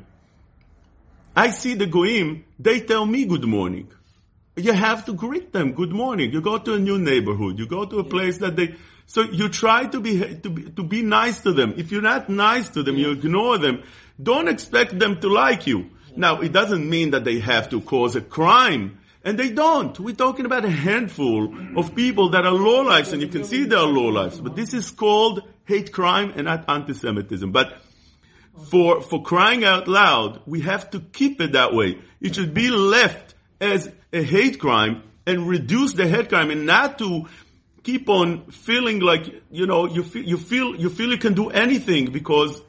I 1.35 1.51
see 1.51 1.75
the 1.75 1.85
goyim, 1.85 2.45
they 2.57 2.79
tell 2.79 3.05
me 3.05 3.25
good 3.25 3.43
morning 3.43 3.89
you 4.57 4.73
have 4.73 5.05
to 5.05 5.13
greet 5.13 5.53
them. 5.53 5.73
Good 5.73 5.91
morning. 5.91 6.31
You 6.31 6.41
go 6.41 6.57
to 6.57 6.73
a 6.73 6.79
new 6.79 6.97
neighborhood. 6.97 7.59
You 7.59 7.67
go 7.67 7.85
to 7.85 7.99
a 7.99 8.03
place 8.03 8.39
that 8.39 8.55
they, 8.55 8.75
so 9.05 9.21
you 9.21 9.49
try 9.49 9.85
to 9.85 9.99
be, 9.99 10.35
to 10.35 10.49
be, 10.49 10.63
to 10.71 10.83
be 10.83 11.03
nice 11.03 11.41
to 11.41 11.53
them. 11.53 11.75
If 11.77 11.91
you're 11.91 12.01
not 12.01 12.27
nice 12.27 12.69
to 12.69 12.83
them, 12.83 12.97
you 12.97 13.11
ignore 13.11 13.59
them. 13.59 13.83
Don't 14.21 14.47
expect 14.47 14.97
them 14.97 15.21
to 15.21 15.29
like 15.29 15.67
you. 15.67 15.91
Now, 16.15 16.41
it 16.41 16.51
doesn't 16.51 16.89
mean 16.89 17.11
that 17.11 17.23
they 17.23 17.39
have 17.39 17.69
to 17.69 17.81
cause 17.81 18.15
a 18.15 18.21
crime. 18.21 18.97
And 19.27 19.37
they 19.37 19.49
don't. 19.49 19.99
We're 19.99 20.15
talking 20.15 20.45
about 20.45 20.63
a 20.63 20.69
handful 20.69 21.53
of 21.77 21.93
people 21.93 22.29
that 22.29 22.45
are 22.45 22.53
lowlifes, 22.53 23.11
and 23.11 23.21
you 23.21 23.27
can 23.27 23.43
see 23.43 23.65
they 23.65 23.75
are 23.75 23.85
lowlifes. 23.85 24.41
But 24.41 24.55
this 24.55 24.73
is 24.73 24.89
called 24.89 25.43
hate 25.65 25.91
crime 25.91 26.31
and 26.37 26.45
not 26.45 26.63
anti-Semitism. 26.69 27.51
But 27.51 27.81
for, 28.69 29.01
for 29.01 29.21
crying 29.21 29.65
out 29.65 29.89
loud, 29.89 30.39
we 30.45 30.61
have 30.61 30.91
to 30.91 31.01
keep 31.01 31.41
it 31.41 31.51
that 31.51 31.73
way. 31.73 31.97
It 32.21 32.35
should 32.35 32.53
be 32.53 32.69
left 32.69 33.35
as 33.59 33.91
a 34.13 34.23
hate 34.23 34.61
crime 34.61 35.03
and 35.25 35.45
reduce 35.45 35.91
the 35.91 36.07
hate 36.07 36.29
crime 36.29 36.49
and 36.49 36.65
not 36.65 36.97
to 36.99 37.25
keep 37.83 38.07
on 38.07 38.49
feeling 38.51 39.01
like, 39.01 39.25
you 39.51 39.67
know, 39.67 39.87
you 39.87 40.03
feel, 40.03 40.23
you 40.23 40.37
feel, 40.37 40.73
you 40.73 40.89
feel 40.89 41.11
you 41.11 41.17
can 41.17 41.33
do 41.33 41.49
anything 41.49 42.13
because, 42.13 42.61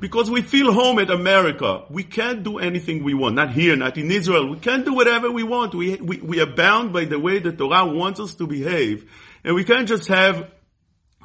because 0.00 0.30
we 0.30 0.40
feel 0.40 0.72
home 0.72 0.98
at 0.98 1.10
America. 1.10 1.84
We 1.90 2.02
can't 2.02 2.42
do 2.42 2.58
anything 2.58 3.04
we 3.04 3.14
want. 3.14 3.34
Not 3.34 3.52
here, 3.52 3.76
not 3.76 3.98
in 3.98 4.10
Israel. 4.10 4.48
We 4.48 4.58
can't 4.58 4.84
do 4.84 4.94
whatever 4.94 5.30
we 5.30 5.42
want. 5.42 5.74
We, 5.74 5.96
we, 5.96 6.16
we 6.18 6.40
are 6.40 6.46
bound 6.46 6.92
by 6.92 7.04
the 7.04 7.18
way 7.18 7.38
the 7.38 7.52
Torah 7.52 7.86
wants 7.86 8.18
us 8.18 8.34
to 8.36 8.46
behave. 8.46 9.10
And 9.44 9.54
we 9.54 9.64
can't 9.64 9.86
just 9.86 10.08
have 10.08 10.50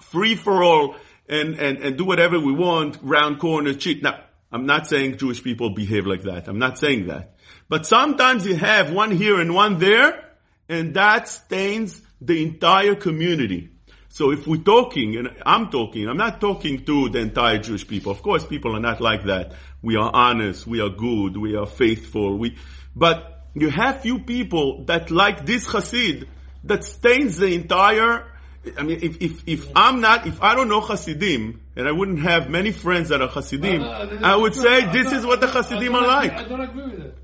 free 0.02 0.36
for 0.36 0.62
all 0.62 0.96
and, 1.28 1.56
and, 1.56 1.78
and 1.80 1.98
do 1.98 2.06
whatever 2.06 2.40
we 2.40 2.52
want, 2.52 3.00
round 3.02 3.40
corners, 3.40 3.78
cheat. 3.78 4.04
Now, 4.04 4.20
I'm 4.52 4.66
not 4.66 4.88
saying 4.88 5.18
Jewish 5.18 5.42
people 5.42 5.72
behave 5.72 6.06
like 6.06 6.24
that. 6.24 6.48
I'm 6.48 6.60
not 6.60 6.78
saying 6.78 7.08
that. 7.08 7.36
But 7.68 7.86
sometimes 7.86 8.46
you 8.46 8.56
have 8.56 8.92
one 8.92 9.12
here 9.12 9.40
and 9.40 9.56
one 9.56 9.80
there, 9.80 10.24
and 10.70 10.94
that 10.94 11.28
stains 11.28 12.02
the 12.22 12.44
entire 12.44 12.96
community. 12.96 13.72
So 14.16 14.32
if 14.32 14.48
we're 14.48 14.64
talking, 14.64 15.18
and 15.18 15.36
I'm 15.46 15.70
talking, 15.70 16.08
I'm 16.08 16.16
not 16.16 16.40
talking 16.40 16.86
to 16.86 17.10
the 17.10 17.20
entire 17.20 17.58
Jewish 17.58 17.86
people. 17.86 18.14
Of 18.14 18.22
course, 18.22 18.46
people 18.46 18.74
are 18.74 18.80
not 18.80 19.02
like 19.02 19.26
that. 19.26 19.52
We 19.82 19.98
are 19.98 20.10
honest, 20.10 20.66
we 20.66 20.80
are 20.80 20.88
good, 20.88 21.36
we 21.36 21.58
are 21.58 21.66
faithful, 21.66 22.38
we, 22.38 22.56
but 22.96 23.44
you 23.56 23.70
have 23.70 24.04
few 24.04 24.20
people 24.20 24.86
that 24.86 25.12
like 25.12 25.46
this 25.46 25.68
Hasid 25.68 26.30
that 26.64 26.86
stains 26.86 27.36
the 27.40 27.48
entire, 27.48 28.32
I 28.78 28.84
mean, 28.84 29.00
if, 29.02 29.22
if, 29.22 29.44
if 29.48 29.68
I'm 29.76 30.00
not, 30.00 30.26
if 30.26 30.42
I 30.42 30.56
don't 30.56 30.70
know 30.70 30.80
Hasidim, 30.80 31.60
and 31.76 31.86
I 31.86 31.92
wouldn't 31.92 32.22
have 32.22 32.50
many 32.50 32.72
friends 32.72 33.10
that 33.10 33.22
are 33.22 33.28
Hasidim, 33.28 33.82
uh, 33.82 34.20
I 34.24 34.38
would 34.38 34.56
say 34.56 34.94
this 34.94 35.12
is 35.12 35.26
what 35.26 35.42
the 35.42 35.48
Hasidim 35.48 35.94
are 35.94 36.08
like. 36.08 36.32
I 36.32 36.48
don't 36.48 36.62
agree 36.62 36.86
with 36.86 37.02
it. 37.02 37.18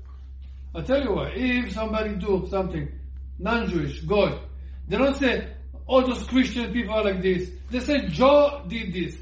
I'll 0.74 0.82
tell 0.82 1.02
you 1.02 1.14
what, 1.14 1.32
if 1.36 1.72
somebody 1.72 2.16
do 2.16 2.46
something, 2.50 2.86
non-Jewish, 3.38 4.02
God, 4.02 4.40
they 4.88 4.98
don't 4.98 5.16
say, 5.16 5.48
all 5.85 6.05
those 6.05 6.23
Christian 6.23 6.71
people 6.73 6.93
are 6.93 7.03
like 7.03 7.21
this. 7.21 7.49
They 7.71 7.79
say, 7.79 8.07
Joe 8.07 8.63
did 8.67 8.93
this. 8.93 9.15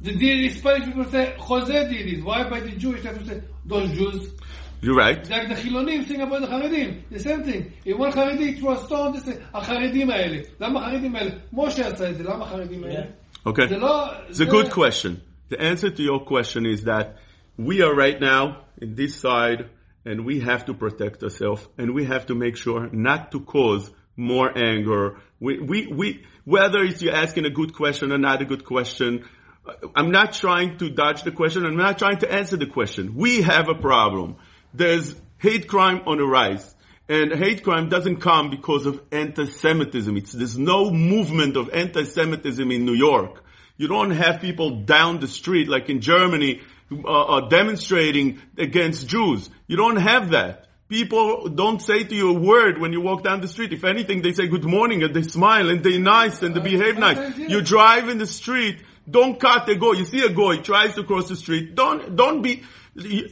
The, 0.00 0.16
the 0.16 0.50
Spanish 0.50 0.86
people 0.86 1.04
say, 1.06 1.34
Jose 1.38 1.88
did 1.88 2.16
this. 2.16 2.24
Why 2.24 2.48
by 2.48 2.60
the 2.60 2.72
Jewish 2.72 3.02
they 3.02 3.08
have 3.08 3.18
to 3.18 3.26
say, 3.26 3.42
those 3.64 3.90
Jews? 3.90 4.32
You're 4.80 4.94
right. 4.94 5.28
Like 5.28 5.48
the 5.48 5.54
Chilonim 5.54 6.06
sing 6.06 6.20
about 6.20 6.42
the 6.42 6.46
Haredim. 6.46 7.02
The 7.10 7.18
same 7.18 7.42
thing. 7.42 7.72
If 7.84 7.98
one 7.98 8.12
Haredi 8.12 8.58
threw 8.58 8.72
a 8.72 8.84
stone, 8.84 9.12
they 9.12 9.20
say, 9.20 9.38
החרדים 9.54 10.10
האלה. 10.10 10.42
למה 10.60 10.80
החרדים 10.80 11.16
האלה? 11.16 11.30
משה 11.52 11.86
עשה 11.86 12.10
את 12.10 12.16
זה, 12.16 12.24
למה 12.24 12.44
החרדים 12.44 12.84
האלה? 12.84 13.06
Okay. 13.44 13.66
It's 14.28 14.40
a 14.40 14.46
good 14.46 14.70
question. 14.70 15.22
The 15.48 15.60
answer 15.60 15.90
to 15.90 16.02
your 16.02 16.20
question 16.20 16.66
is 16.66 16.84
that 16.84 17.16
we 17.56 17.82
are 17.82 17.94
right 17.94 18.20
now 18.20 18.66
in 18.80 18.94
this 18.94 19.16
side 19.16 19.70
and 20.04 20.24
we 20.24 20.40
have 20.40 20.66
to 20.66 20.74
protect 20.74 21.22
ourselves 21.22 21.66
and 21.76 21.94
we 21.94 22.04
have 22.04 22.26
to 22.26 22.34
make 22.34 22.56
sure 22.56 22.88
not 22.92 23.32
to 23.32 23.40
cause 23.40 23.90
more 24.15 24.55
anger. 24.57 25.17
We, 25.39 25.59
we, 25.59 25.87
we, 25.87 26.25
whether 26.45 26.83
it's 26.83 27.01
you 27.01 27.11
asking 27.11 27.45
a 27.45 27.49
good 27.49 27.73
question 27.73 28.11
or 28.11 28.17
not 28.17 28.41
a 28.41 28.45
good 28.45 28.65
question, 28.65 29.25
I'm 29.95 30.11
not 30.11 30.33
trying 30.33 30.77
to 30.79 30.89
dodge 30.89 31.23
the 31.23 31.31
question. 31.31 31.65
I'm 31.65 31.77
not 31.77 31.97
trying 31.97 32.19
to 32.19 32.31
answer 32.31 32.57
the 32.57 32.67
question. 32.67 33.15
We 33.15 33.41
have 33.41 33.69
a 33.69 33.75
problem. 33.75 34.35
There's 34.73 35.15
hate 35.37 35.67
crime 35.67 36.01
on 36.05 36.17
the 36.17 36.25
rise. 36.25 36.75
And 37.09 37.33
hate 37.33 37.63
crime 37.63 37.89
doesn't 37.89 38.17
come 38.17 38.49
because 38.49 38.85
of 38.85 39.01
anti-Semitism. 39.11 40.15
It's, 40.15 40.31
there's 40.31 40.57
no 40.57 40.89
movement 40.89 41.57
of 41.57 41.69
anti-Semitism 41.69 42.71
in 42.71 42.85
New 42.85 42.93
York. 42.93 43.43
You 43.75 43.87
don't 43.87 44.11
have 44.11 44.39
people 44.39 44.83
down 44.83 45.19
the 45.19 45.27
street 45.27 45.67
like 45.67 45.89
in 45.89 45.99
Germany 45.99 46.61
uh, 46.91 47.07
uh, 47.07 47.49
demonstrating 47.49 48.41
against 48.57 49.07
Jews. 49.07 49.49
You 49.67 49.77
don't 49.77 49.97
have 49.97 50.31
that. 50.31 50.67
People 50.89 51.49
don't 51.49 51.81
say 51.81 52.03
to 52.03 52.15
you 52.15 52.29
a 52.35 52.39
word 52.39 52.79
when 52.79 52.93
you 52.93 53.01
walk 53.01 53.23
down 53.23 53.41
the 53.41 53.47
street. 53.47 53.73
If 53.73 53.83
anything, 53.83 54.21
they 54.21 54.33
say 54.33 54.47
good 54.47 54.65
morning 54.65 55.01
and 55.03 55.13
they 55.13 55.23
smile 55.23 55.69
and 55.69 55.83
they're 55.83 55.99
nice 55.99 56.41
and 56.43 56.55
they 56.55 56.59
behave 56.59 56.97
nice. 56.97 57.37
You 57.37 57.61
drive 57.61 58.09
in 58.09 58.17
the 58.17 58.27
street, 58.27 58.81
don't 59.09 59.39
cut 59.39 59.67
a 59.69 59.75
goy. 59.75 59.93
You 59.93 60.05
see 60.05 60.23
a 60.23 60.29
goy 60.29 60.57
tries 60.57 60.95
to 60.95 61.03
cross 61.03 61.29
the 61.29 61.35
street. 61.35 61.73
Don't, 61.73 62.15
don't 62.15 62.41
be, 62.41 62.63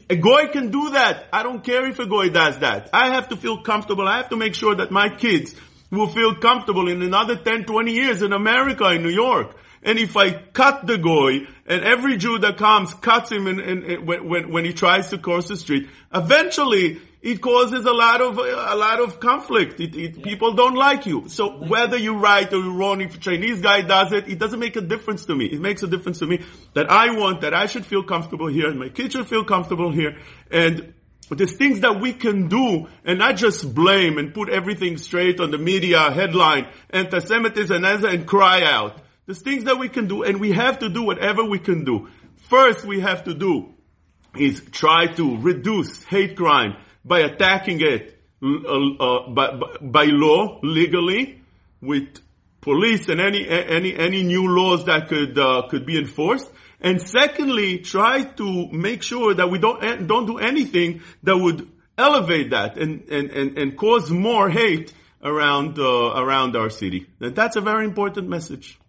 a 0.10 0.16
goy 0.16 0.48
can 0.48 0.72
do 0.72 0.92
that. 0.92 1.28
I 1.32 1.44
don't 1.44 1.64
care 1.64 1.88
if 1.88 2.00
a 2.00 2.08
goy 2.08 2.30
does 2.30 2.60
that. 2.60 2.90
I 2.94 3.14
have 3.14 3.30
to 3.30 3.38
feel 3.38 3.62
comfortable. 3.62 4.08
I 4.08 4.18
have 4.18 4.30
to 4.30 4.38
make 4.38 4.56
sure 4.56 4.76
that 4.76 4.90
my 4.90 5.10
kids 5.10 5.54
will 5.92 6.08
feel 6.08 6.36
comfortable 6.36 6.88
in 6.88 7.02
another 7.02 7.36
10, 7.36 7.66
20 7.66 7.92
years 7.92 8.22
in 8.22 8.34
America, 8.34 8.90
in 8.90 9.04
New 9.04 9.10
York. 9.10 9.56
And 9.84 9.98
if 10.00 10.16
I 10.16 10.32
cut 10.32 10.86
the 10.86 10.98
goy, 10.98 11.48
and 11.66 11.84
every 11.84 12.18
Jew 12.18 12.40
that 12.40 12.58
comes 12.58 12.94
cuts 12.94 13.32
him 13.32 13.48
in, 13.48 13.60
in, 13.60 13.84
in, 13.84 14.06
when, 14.06 14.52
when 14.52 14.66
he 14.66 14.74
tries 14.74 15.10
to 15.10 15.18
cross 15.18 15.48
the 15.48 15.58
street, 15.58 15.90
eventually 16.14 17.02
it 17.22 17.40
causes 17.40 17.86
a 17.86 17.94
lot 17.94 18.20
of 18.20 18.38
a 18.40 18.76
lot 18.76 19.00
of 19.00 19.20
conflict. 19.20 19.80
It, 19.80 19.96
it, 19.96 20.18
yeah. 20.18 20.24
People 20.24 20.54
don't 20.54 20.76
like 20.76 21.06
you. 21.06 21.30
So 21.30 21.64
whether 21.68 21.98
you're 21.98 22.18
right 22.18 22.52
or 22.52 22.58
you're 22.58 22.74
wrong, 22.74 23.02
if 23.02 23.16
a 23.16 23.20
Chinese 23.20 23.62
guy 23.62 23.82
does 23.82 24.12
it, 24.12 24.28
it 24.28 24.40
doesn't 24.40 24.60
make 24.60 24.76
a 24.76 24.82
difference 24.82 25.26
to 25.26 25.36
me. 25.36 25.46
It 25.46 25.62
makes 25.62 25.84
a 25.84 25.88
difference 25.88 26.20
to 26.20 26.26
me 26.26 26.44
that 26.74 26.90
I 26.90 27.16
want 27.16 27.42
that 27.42 27.54
I 27.54 27.68
should 27.68 27.86
feel 27.86 28.04
comfortable 28.04 28.48
here, 28.48 28.68
and 28.68 28.80
my 28.80 28.90
kids 28.90 29.14
should 29.14 29.28
feel 29.28 29.44
comfortable 29.44 29.92
here, 29.92 30.18
and 30.50 30.94
there's 31.30 31.54
things 31.54 31.82
that 31.82 32.02
we 32.02 32.12
can 32.12 32.50
do 32.50 32.88
and 33.06 33.20
not 33.20 33.38
just 33.38 33.74
blame 33.74 34.18
and 34.18 34.34
put 34.34 34.50
everything 34.50 34.98
straight 34.98 35.40
on 35.40 35.52
the 35.52 35.58
media 35.58 36.12
headline, 36.12 36.68
anti-Semitism 36.90 37.86
and, 37.86 38.04
and 38.04 38.28
cry 38.28 38.64
out. 38.64 39.02
There's 39.26 39.42
things 39.42 39.64
that 39.66 39.80
we 39.80 39.88
can 39.88 40.08
do 40.08 40.24
and 40.24 40.42
we 40.42 40.52
have 40.52 40.80
to 40.80 40.90
do 40.90 41.04
whatever 41.04 41.46
we 41.46 41.60
can 41.60 41.86
do. 41.86 42.10
First 42.50 42.84
we 42.84 43.00
have 43.00 43.24
to 43.26 43.34
do 43.34 43.74
is 44.38 44.62
try 44.72 45.08
to 45.14 45.38
reduce 45.38 46.04
hate 46.04 46.36
crime 46.36 46.76
by 47.04 47.20
attacking 47.20 47.82
it 47.82 48.18
uh, 48.44 49.30
by, 49.30 49.60
by 49.82 50.06
law, 50.06 50.60
legally, 50.64 51.42
with 51.82 52.20
police 52.62 53.10
and 53.10 53.20
any 53.20 53.48
any 53.48 53.96
any 53.96 54.24
new 54.24 54.48
laws 54.48 54.86
that 54.86 55.08
could 55.10 55.38
uh, 55.38 55.68
could 55.70 55.86
be 55.86 55.98
enforced. 55.98 56.50
And 56.80 57.02
secondly, 57.02 57.80
try 57.80 58.24
to 58.24 58.68
make 58.72 59.04
sure 59.04 59.34
that 59.36 59.50
we 59.50 59.60
don't 59.60 59.84
eh, 59.84 59.96
don't 59.98 60.26
do 60.26 60.38
anything 60.40 61.02
that 61.24 61.38
would 61.38 61.70
elevate 61.98 62.50
that 62.52 62.78
and 62.78 63.08
and 63.10 63.30
and, 63.30 63.58
and 63.58 63.78
cause 63.78 64.10
more 64.10 64.50
hate 64.50 64.92
around 65.24 65.78
uh, 65.78 66.14
around 66.16 66.56
our 66.56 66.70
city. 66.70 67.08
That's 67.20 67.56
a 67.56 67.62
very 67.62 67.86
important 67.86 68.28
message. 68.28 68.80